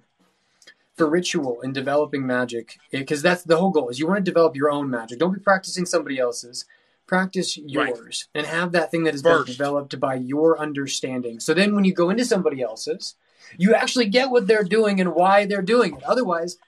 For 0.96 1.08
ritual 1.08 1.60
and 1.62 1.74
developing 1.74 2.24
magic 2.24 2.78
because 2.92 3.20
that's 3.20 3.42
the 3.42 3.56
whole 3.56 3.70
goal 3.70 3.88
is 3.88 3.98
you 3.98 4.06
want 4.06 4.18
to 4.18 4.30
develop 4.30 4.54
your 4.54 4.70
own 4.70 4.90
magic. 4.90 5.18
Don't 5.18 5.34
be 5.34 5.40
practicing 5.40 5.86
somebody 5.86 6.18
else's. 6.18 6.66
Practice 7.06 7.56
yours 7.56 8.28
and 8.32 8.46
have 8.46 8.70
that 8.70 8.92
thing 8.92 9.02
that 9.02 9.14
has 9.14 9.22
been 9.22 9.44
developed 9.44 9.98
by 9.98 10.14
your 10.14 10.56
understanding. 10.60 11.40
So 11.40 11.52
then 11.52 11.74
when 11.74 11.84
you 11.84 11.92
go 11.92 12.10
into 12.10 12.24
somebody 12.24 12.62
else's 12.62 13.16
you 13.56 13.74
actually 13.74 14.06
get 14.06 14.30
what 14.30 14.46
they're 14.46 14.64
doing 14.64 15.00
and 15.00 15.14
why 15.14 15.46
they're 15.46 15.62
doing 15.62 15.96
it 15.96 16.02
otherwise 16.04 16.58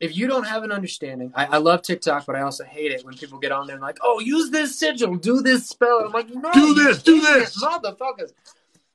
if 0.00 0.16
you 0.16 0.26
don't 0.26 0.46
have 0.46 0.64
an 0.64 0.72
understanding 0.72 1.32
I, 1.34 1.46
I 1.46 1.56
love 1.58 1.82
tiktok 1.82 2.26
but 2.26 2.36
i 2.36 2.42
also 2.42 2.64
hate 2.64 2.92
it 2.92 3.04
when 3.04 3.14
people 3.14 3.38
get 3.38 3.52
on 3.52 3.66
there 3.66 3.76
and 3.76 3.82
like 3.82 3.98
oh 4.02 4.20
use 4.20 4.50
this 4.50 4.78
sigil 4.78 5.16
do 5.16 5.40
this 5.42 5.68
spell 5.68 6.02
i'm 6.04 6.12
like 6.12 6.28
no 6.34 6.52
Do 6.52 6.74
this, 6.74 7.02
do 7.02 7.16
you 7.16 7.22
this. 7.22 7.62
motherfuckers 7.62 8.32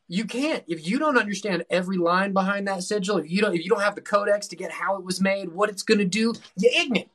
you 0.08 0.26
can't 0.26 0.64
if 0.68 0.88
you 0.88 1.00
don't 1.00 1.18
understand 1.18 1.66
every 1.70 1.98
line 1.98 2.34
behind 2.34 2.68
that 2.68 2.84
sigil. 2.84 3.18
If 3.18 3.30
you 3.30 3.42
don't, 3.42 3.54
if 3.54 3.64
you 3.64 3.70
don't 3.70 3.82
have 3.82 3.96
the 3.96 4.02
codex 4.02 4.48
to 4.48 4.56
get 4.56 4.72
how 4.72 4.96
it 4.98 5.04
was 5.04 5.20
made, 5.20 5.50
what 5.50 5.70
it's 5.70 5.84
going 5.84 5.98
to 5.98 6.06
do, 6.06 6.34
you're 6.56 6.72
ignorant. 6.74 7.10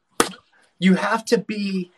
You 0.78 0.96
have 0.96 1.24
to 1.26 1.38
be 1.38 1.90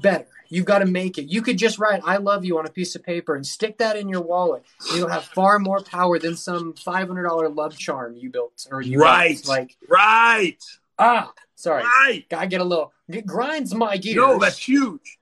better. 0.00 0.26
You've 0.48 0.66
got 0.66 0.78
to 0.80 0.86
make 0.86 1.18
it. 1.18 1.24
You 1.24 1.42
could 1.42 1.58
just 1.58 1.78
write 1.78 2.02
"I 2.04 2.18
love 2.18 2.44
you" 2.44 2.58
on 2.58 2.66
a 2.66 2.70
piece 2.70 2.94
of 2.94 3.02
paper 3.02 3.34
and 3.34 3.46
stick 3.46 3.78
that 3.78 3.96
in 3.96 4.08
your 4.08 4.20
wallet. 4.20 4.64
You'll 4.94 5.08
have 5.08 5.24
far 5.24 5.58
more 5.58 5.80
power 5.80 6.18
than 6.18 6.36
some 6.36 6.74
five 6.74 7.08
hundred 7.08 7.24
dollar 7.24 7.48
love 7.48 7.76
charm 7.76 8.16
you 8.16 8.30
built 8.30 8.66
or 8.70 8.80
you 8.82 8.98
Right. 9.00 9.34
built. 9.36 9.48
Like 9.48 9.76
Right. 9.88 10.62
ah, 10.98 11.32
sorry, 11.54 11.82
Right. 11.84 12.24
gotta 12.28 12.46
get 12.46 12.60
a 12.60 12.64
little. 12.64 12.92
It 13.08 13.26
grinds 13.26 13.74
my 13.74 13.96
gears. 13.96 14.16
No, 14.16 14.38
that's 14.38 14.58
huge. 14.58 15.18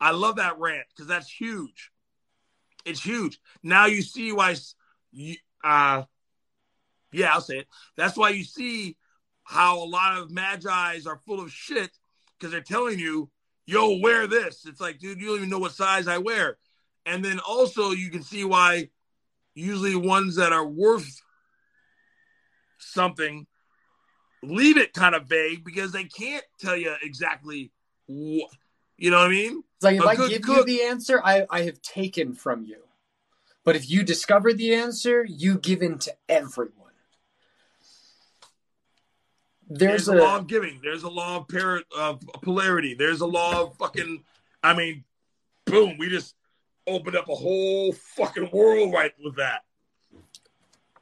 I 0.00 0.10
love 0.10 0.36
that 0.36 0.58
rant 0.58 0.86
because 0.90 1.06
that's 1.06 1.28
huge. 1.30 1.90
It's 2.84 3.02
huge. 3.02 3.40
Now 3.62 3.86
you 3.86 4.02
see 4.02 4.32
why. 4.32 4.54
You, 5.10 5.36
uh, 5.64 6.04
yeah, 7.12 7.32
I'll 7.32 7.40
say 7.40 7.58
it. 7.60 7.68
That's 7.96 8.16
why 8.16 8.30
you 8.30 8.44
see 8.44 8.96
how 9.44 9.82
a 9.82 9.86
lot 9.86 10.18
of 10.18 10.30
magi's 10.30 11.06
are 11.06 11.16
full 11.24 11.40
of 11.40 11.50
shit 11.50 11.90
because 12.38 12.52
they're 12.52 12.60
telling 12.60 12.98
you, 12.98 13.30
"Yo, 13.66 13.98
wear 13.98 14.26
this." 14.26 14.64
It's 14.66 14.80
like, 14.80 14.98
dude, 14.98 15.20
you 15.20 15.26
don't 15.28 15.36
even 15.36 15.50
know 15.50 15.58
what 15.58 15.72
size 15.72 16.08
I 16.08 16.18
wear. 16.18 16.56
And 17.04 17.24
then 17.24 17.38
also 17.38 17.90
you 17.90 18.10
can 18.10 18.22
see 18.22 18.44
why 18.44 18.90
usually 19.54 19.94
ones 19.94 20.36
that 20.36 20.52
are 20.52 20.66
worth 20.66 21.20
something 22.78 23.46
leave 24.42 24.76
it 24.76 24.92
kind 24.92 25.14
of 25.14 25.26
vague 25.26 25.64
because 25.64 25.92
they 25.92 26.04
can't 26.04 26.44
tell 26.60 26.76
you 26.76 26.94
exactly 27.02 27.72
what 28.06 28.50
you 28.98 29.10
know 29.10 29.18
what 29.18 29.26
I 29.26 29.30
mean? 29.30 29.62
It's 29.76 29.84
like 29.84 29.96
if 29.96 30.04
A 30.04 30.08
I 30.08 30.28
give 30.28 30.48
you 30.48 30.64
the 30.64 30.82
answer, 30.82 31.20
I, 31.22 31.46
I 31.50 31.62
have 31.62 31.82
taken 31.82 32.34
from 32.34 32.64
you. 32.64 32.78
But 33.62 33.76
if 33.76 33.90
you 33.90 34.02
discover 34.02 34.52
the 34.52 34.74
answer, 34.74 35.24
you 35.28 35.58
give 35.58 35.82
in 35.82 35.98
to 35.98 36.14
everyone. 36.28 36.85
There's, 39.68 40.06
There's, 40.06 40.08
a, 40.08 40.14
a, 40.14 40.22
law 40.22 40.36
of 40.36 40.46
giving. 40.46 40.80
There's 40.82 41.02
a 41.02 41.08
law 41.08 41.38
of 41.38 41.48
par- 41.48 41.82
of 41.96 42.20
polarity. 42.42 42.94
There's 42.94 43.20
a 43.20 43.26
law 43.26 43.62
of 43.62 43.76
fucking. 43.76 44.22
I 44.62 44.74
mean, 44.74 45.04
boom! 45.64 45.96
We 45.98 46.08
just 46.08 46.34
opened 46.86 47.16
up 47.16 47.28
a 47.28 47.34
whole 47.34 47.92
fucking 47.92 48.50
world 48.52 48.92
right 48.92 49.12
with 49.22 49.36
that. 49.36 49.64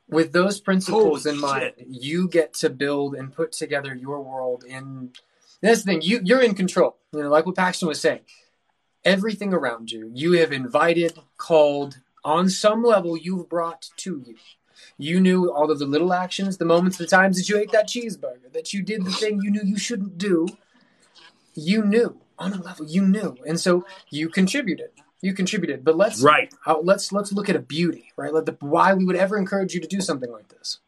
with 0.09 0.33
those 0.33 0.61
principles 0.61 1.25
Holy 1.25 1.35
in 1.35 1.41
mind, 1.41 1.73
shit. 1.77 1.87
you 1.89 2.29
get 2.29 2.55
to 2.55 2.71
build 2.71 3.15
and 3.15 3.35
put 3.35 3.53
together 3.53 3.95
your 3.95 4.23
world 4.23 4.65
And 4.69 5.15
that's 5.61 5.83
the 5.83 5.93
thing, 5.93 6.03
you 6.03 6.21
you're 6.23 6.43
in 6.43 6.55
control. 6.55 6.97
You 7.13 7.23
know, 7.23 7.31
like 7.31 7.47
what 7.47 7.57
Paxton 7.57 7.89
was 7.89 8.01
saying. 8.01 8.21
Everything 9.05 9.53
around 9.53 9.91
you, 9.91 10.11
you 10.15 10.33
have 10.33 10.53
invited, 10.53 11.19
called, 11.37 11.99
on 12.25 12.49
some 12.49 12.83
level 12.83 13.17
you've 13.17 13.49
brought 13.49 13.91
to 13.99 14.23
you. 14.27 14.37
You 14.99 15.21
knew 15.21 15.53
all 15.53 15.71
of 15.71 15.79
the 15.79 15.87
little 15.87 16.13
actions, 16.13 16.59
the 16.59 16.65
moments, 16.65 16.99
the 16.99 17.07
times 17.07 17.37
that 17.37 17.49
you 17.49 17.59
ate 17.59 17.73
that 17.73 17.89
cheeseburger, 17.89 18.53
that 18.53 18.73
you 18.73 18.83
did 18.83 19.05
the 19.05 19.13
thing 19.13 19.41
you 19.43 19.51
knew 19.51 19.63
you 19.65 19.79
shouldn't 19.79 20.19
do. 20.19 20.47
You 21.55 21.85
knew 21.85 22.21
on 22.39 22.53
a 22.53 22.61
level, 22.61 22.87
you 22.87 23.07
knew, 23.07 23.37
and 23.47 23.61
so 23.61 23.85
you 24.11 24.29
contributed. 24.29 24.91
You 25.21 25.33
contributed, 25.33 25.85
but 25.85 25.97
let's 25.97 26.21
Right. 26.21 26.53
how, 26.65 26.83
let's 26.83 27.11
let's 27.13 27.33
look 27.33 27.49
at 27.49 27.57
a 27.57 27.61
beauty, 27.61 28.13
right? 28.17 28.33
Let 28.33 28.45
the 28.45 28.57
why 28.61 28.93
we 28.93 29.05
would 29.05 29.17
ever 29.17 29.39
encourage 29.39 29.73
you 29.73 29.81
to 29.81 29.89
do 29.89 30.01
something 30.01 30.31
like 30.31 30.49
this. 30.49 30.81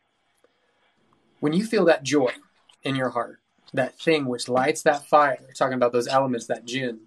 When 1.41 1.53
you 1.53 1.64
feel 1.64 1.84
that 1.87 2.03
joy 2.03 2.32
in 2.82 2.97
your 2.97 3.11
heart, 3.11 3.41
that 3.72 3.99
thing 3.99 4.26
which 4.26 4.49
lights 4.49 4.82
that 4.82 5.09
fire, 5.09 5.39
talking 5.57 5.74
about 5.74 5.93
those 5.93 6.09
elements, 6.09 6.47
that 6.47 6.66
gin, 6.66 7.01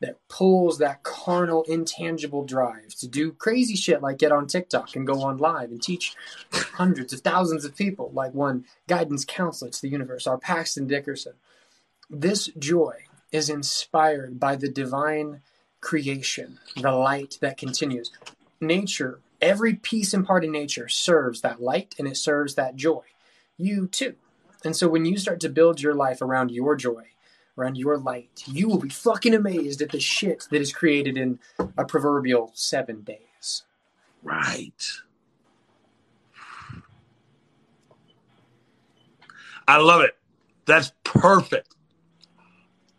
that 0.00 0.16
pulls 0.28 0.78
that 0.78 1.02
carnal, 1.02 1.64
intangible 1.68 2.44
drive 2.44 2.94
to 2.96 3.08
do 3.08 3.32
crazy 3.32 3.74
shit 3.74 4.02
like 4.02 4.18
get 4.18 4.32
on 4.32 4.46
TikTok 4.46 4.94
and 4.94 5.06
go 5.06 5.22
on 5.22 5.38
live 5.38 5.70
and 5.70 5.82
teach 5.82 6.14
hundreds 6.52 7.12
of 7.12 7.20
thousands 7.20 7.64
of 7.64 7.76
people, 7.76 8.10
like 8.12 8.34
one 8.34 8.66
guidance 8.88 9.24
counselor 9.24 9.70
to 9.70 9.80
the 9.80 9.88
universe, 9.88 10.26
our 10.26 10.38
Paxton 10.38 10.86
Dickerson. 10.86 11.32
This 12.10 12.48
joy 12.58 13.04
is 13.32 13.48
inspired 13.48 14.38
by 14.38 14.56
the 14.56 14.68
divine 14.68 15.40
creation, 15.80 16.58
the 16.76 16.92
light 16.92 17.38
that 17.40 17.56
continues. 17.56 18.12
Nature, 18.60 19.20
every 19.40 19.74
piece 19.74 20.12
and 20.12 20.26
part 20.26 20.44
of 20.44 20.50
nature 20.50 20.88
serves 20.88 21.40
that 21.40 21.60
light 21.60 21.94
and 21.98 22.06
it 22.06 22.16
serves 22.16 22.54
that 22.54 22.76
joy. 22.76 23.02
You 23.56 23.86
too. 23.86 24.16
And 24.64 24.76
so 24.76 24.88
when 24.88 25.04
you 25.04 25.16
start 25.16 25.40
to 25.40 25.48
build 25.48 25.80
your 25.80 25.94
life 25.94 26.20
around 26.20 26.50
your 26.50 26.76
joy, 26.76 27.04
around 27.58 27.76
your 27.76 27.98
light, 27.98 28.44
you 28.46 28.68
will 28.68 28.78
be 28.78 28.88
fucking 28.88 29.34
amazed 29.34 29.82
at 29.82 29.90
the 29.90 30.00
shit 30.00 30.46
that 30.50 30.60
is 30.60 30.72
created 30.72 31.16
in 31.16 31.38
a 31.76 31.84
proverbial 31.84 32.50
seven 32.54 33.02
days. 33.02 33.64
Right. 34.22 34.84
I 39.68 39.78
love 39.78 40.02
it. 40.02 40.16
That's 40.66 40.92
perfect. 41.04 41.74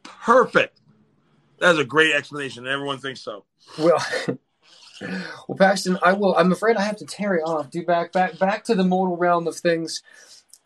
Perfect. 0.03 0.79
That's 1.59 1.79
a 1.79 1.85
great 1.85 2.13
explanation. 2.13 2.67
Everyone 2.67 2.99
thinks 2.99 3.21
so. 3.21 3.45
Well, 3.79 4.05
well, 5.47 5.57
Paxton, 5.57 5.97
I 6.03 6.13
will. 6.13 6.35
I'm 6.35 6.51
afraid 6.51 6.77
I 6.77 6.81
have 6.81 6.97
to 6.97 7.05
tarry 7.05 7.41
off. 7.41 7.69
Do 7.69 7.85
back, 7.85 8.11
back, 8.11 8.37
back 8.37 8.63
to 8.65 8.75
the 8.75 8.83
mortal 8.83 9.17
realm 9.17 9.47
of 9.47 9.55
things. 9.55 10.03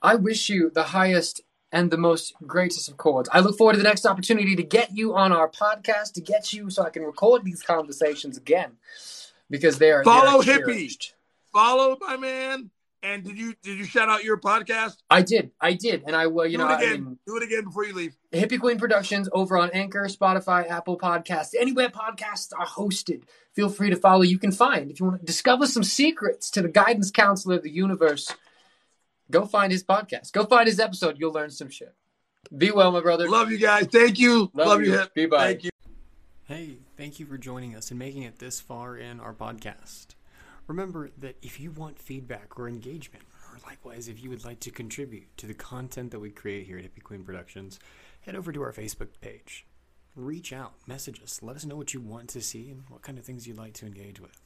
I 0.01 0.15
wish 0.15 0.49
you 0.49 0.69
the 0.69 0.83
highest 0.83 1.41
and 1.71 1.89
the 1.91 1.97
most 1.97 2.33
greatest 2.45 2.89
of 2.89 2.97
chords. 2.97 3.29
I 3.31 3.39
look 3.39 3.57
forward 3.57 3.73
to 3.73 3.77
the 3.77 3.83
next 3.83 4.05
opportunity 4.05 4.55
to 4.55 4.63
get 4.63 4.95
you 4.95 5.15
on 5.15 5.31
our 5.31 5.49
podcast, 5.49 6.13
to 6.13 6.21
get 6.21 6.53
you 6.53 6.69
so 6.69 6.83
I 6.83 6.89
can 6.89 7.03
record 7.03 7.43
these 7.45 7.61
conversations 7.63 8.37
again 8.37 8.77
because 9.49 9.77
they 9.77 9.91
are 9.91 10.03
follow 10.03 10.41
they 10.41 10.53
are 10.53 10.59
hippie. 10.59 10.65
cherished. 10.65 11.13
Follow 11.53 11.97
my 11.99 12.17
man. 12.17 12.69
And 13.03 13.23
did 13.23 13.35
you 13.35 13.55
did 13.63 13.79
you 13.79 13.83
shout 13.85 14.09
out 14.09 14.23
your 14.23 14.37
podcast? 14.37 14.97
I 15.09 15.23
did, 15.23 15.49
I 15.59 15.73
did, 15.73 16.03
and 16.05 16.15
I 16.15 16.27
will. 16.27 16.45
You 16.45 16.59
Do 16.59 16.63
know, 16.65 16.69
it 16.69 16.73
I 16.73 16.81
again. 16.83 17.03
mean, 17.03 17.19
Do 17.25 17.35
it 17.37 17.41
again 17.43 17.63
before 17.63 17.83
you 17.83 17.95
leave. 17.95 18.15
Hippie 18.31 18.59
Queen 18.59 18.77
Productions 18.77 19.27
over 19.33 19.57
on 19.57 19.71
Anchor, 19.71 20.03
Spotify, 20.05 20.69
Apple 20.69 20.99
Podcasts, 20.99 21.55
anywhere 21.59 21.89
podcasts 21.89 22.49
are 22.55 22.67
hosted. 22.67 23.23
Feel 23.55 23.69
free 23.69 23.89
to 23.89 23.95
follow. 23.95 24.21
You 24.21 24.37
can 24.37 24.51
find 24.51 24.91
if 24.91 24.99
you 24.99 25.07
want 25.07 25.19
to 25.19 25.25
discover 25.25 25.65
some 25.65 25.83
secrets 25.83 26.51
to 26.51 26.61
the 26.61 26.69
guidance 26.69 27.09
counselor 27.09 27.55
of 27.55 27.63
the 27.63 27.71
universe. 27.71 28.31
Go 29.31 29.45
find 29.45 29.71
his 29.71 29.83
podcast. 29.83 30.31
Go 30.33 30.45
find 30.45 30.67
his 30.67 30.79
episode. 30.79 31.17
You'll 31.17 31.33
learn 31.33 31.49
some 31.49 31.69
shit. 31.69 31.95
Be 32.55 32.71
well, 32.71 32.91
my 32.91 33.01
brother. 33.01 33.29
Love 33.29 33.51
you 33.51 33.57
guys. 33.57 33.87
Thank 33.87 34.19
you. 34.19 34.51
Love 34.53 34.67
Love, 34.67 34.81
you. 34.81 34.93
you. 34.93 35.05
Be 35.15 35.25
bye. 35.25 35.47
Thank 35.47 35.63
you. 35.63 35.69
Hey, 36.45 36.77
thank 36.97 37.19
you 37.19 37.25
for 37.25 37.37
joining 37.37 37.75
us 37.75 37.91
and 37.91 37.99
making 37.99 38.23
it 38.23 38.39
this 38.39 38.59
far 38.59 38.97
in 38.97 39.21
our 39.21 39.33
podcast. 39.33 40.07
Remember 40.67 41.09
that 41.17 41.37
if 41.41 41.59
you 41.59 41.71
want 41.71 41.97
feedback 41.97 42.59
or 42.59 42.67
engagement, 42.67 43.23
or 43.51 43.59
likewise 43.65 44.07
if 44.07 44.21
you 44.21 44.29
would 44.29 44.43
like 44.43 44.59
to 44.61 44.71
contribute 44.71 45.35
to 45.37 45.47
the 45.47 45.53
content 45.53 46.11
that 46.11 46.19
we 46.19 46.29
create 46.29 46.67
here 46.67 46.77
at 46.77 46.83
Hippie 46.83 47.03
Queen 47.03 47.23
Productions, 47.23 47.79
head 48.21 48.35
over 48.35 48.51
to 48.51 48.61
our 48.61 48.73
Facebook 48.73 49.09
page. 49.21 49.65
Reach 50.15 50.51
out, 50.51 50.73
message 50.87 51.21
us, 51.23 51.41
let 51.41 51.55
us 51.55 51.65
know 51.65 51.77
what 51.77 51.93
you 51.93 52.01
want 52.01 52.29
to 52.29 52.41
see 52.41 52.69
and 52.69 52.83
what 52.89 53.01
kind 53.01 53.17
of 53.17 53.23
things 53.23 53.47
you'd 53.47 53.57
like 53.57 53.73
to 53.75 53.85
engage 53.85 54.19
with. 54.19 54.41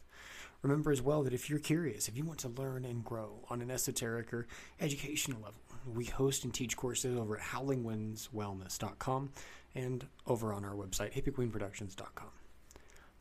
Remember 0.66 0.92
as 0.92 1.00
well 1.00 1.22
that 1.22 1.32
if 1.32 1.48
you're 1.48 1.60
curious, 1.60 2.08
if 2.08 2.18
you 2.18 2.26
want 2.26 2.40
to 2.40 2.48
learn 2.50 2.86
and 2.86 3.06
grow 3.06 3.34
on 3.52 3.62
an 3.62 3.70
esoteric 3.70 4.34
or 4.34 4.48
educational 4.82 5.40
level, 5.40 5.62
we 5.94 6.06
host 6.06 6.44
and 6.44 6.52
teach 6.52 6.76
courses 6.76 7.16
over 7.16 7.38
at 7.38 7.44
howlingwindswellness.com 7.44 9.30
and 9.76 10.08
over 10.26 10.52
on 10.52 10.66
our 10.66 10.74
website, 10.74 11.14
hippiequeenproductions.com. 11.14 12.30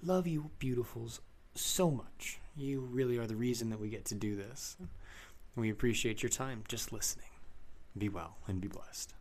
Love 0.03 0.27
you, 0.27 0.53
beautifuls, 0.59 1.21
so 1.55 1.91
much. 1.91 2.41
You 2.57 2.81
really 2.81 3.19
are 3.19 3.27
the 3.27 3.37
reason 3.37 3.69
that 3.69 3.79
we 3.79 3.91
get 3.91 4.07
to 4.07 4.15
do 4.15 4.37
this. 4.37 4.79
We 5.55 5.69
appreciate 5.69 6.23
your 6.23 6.31
time 6.31 6.65
just 6.67 6.95
listening. 6.95 7.29
Be 7.99 8.09
well 8.09 8.39
and 8.49 8.59
be 8.59 8.69
blessed. 8.69 9.13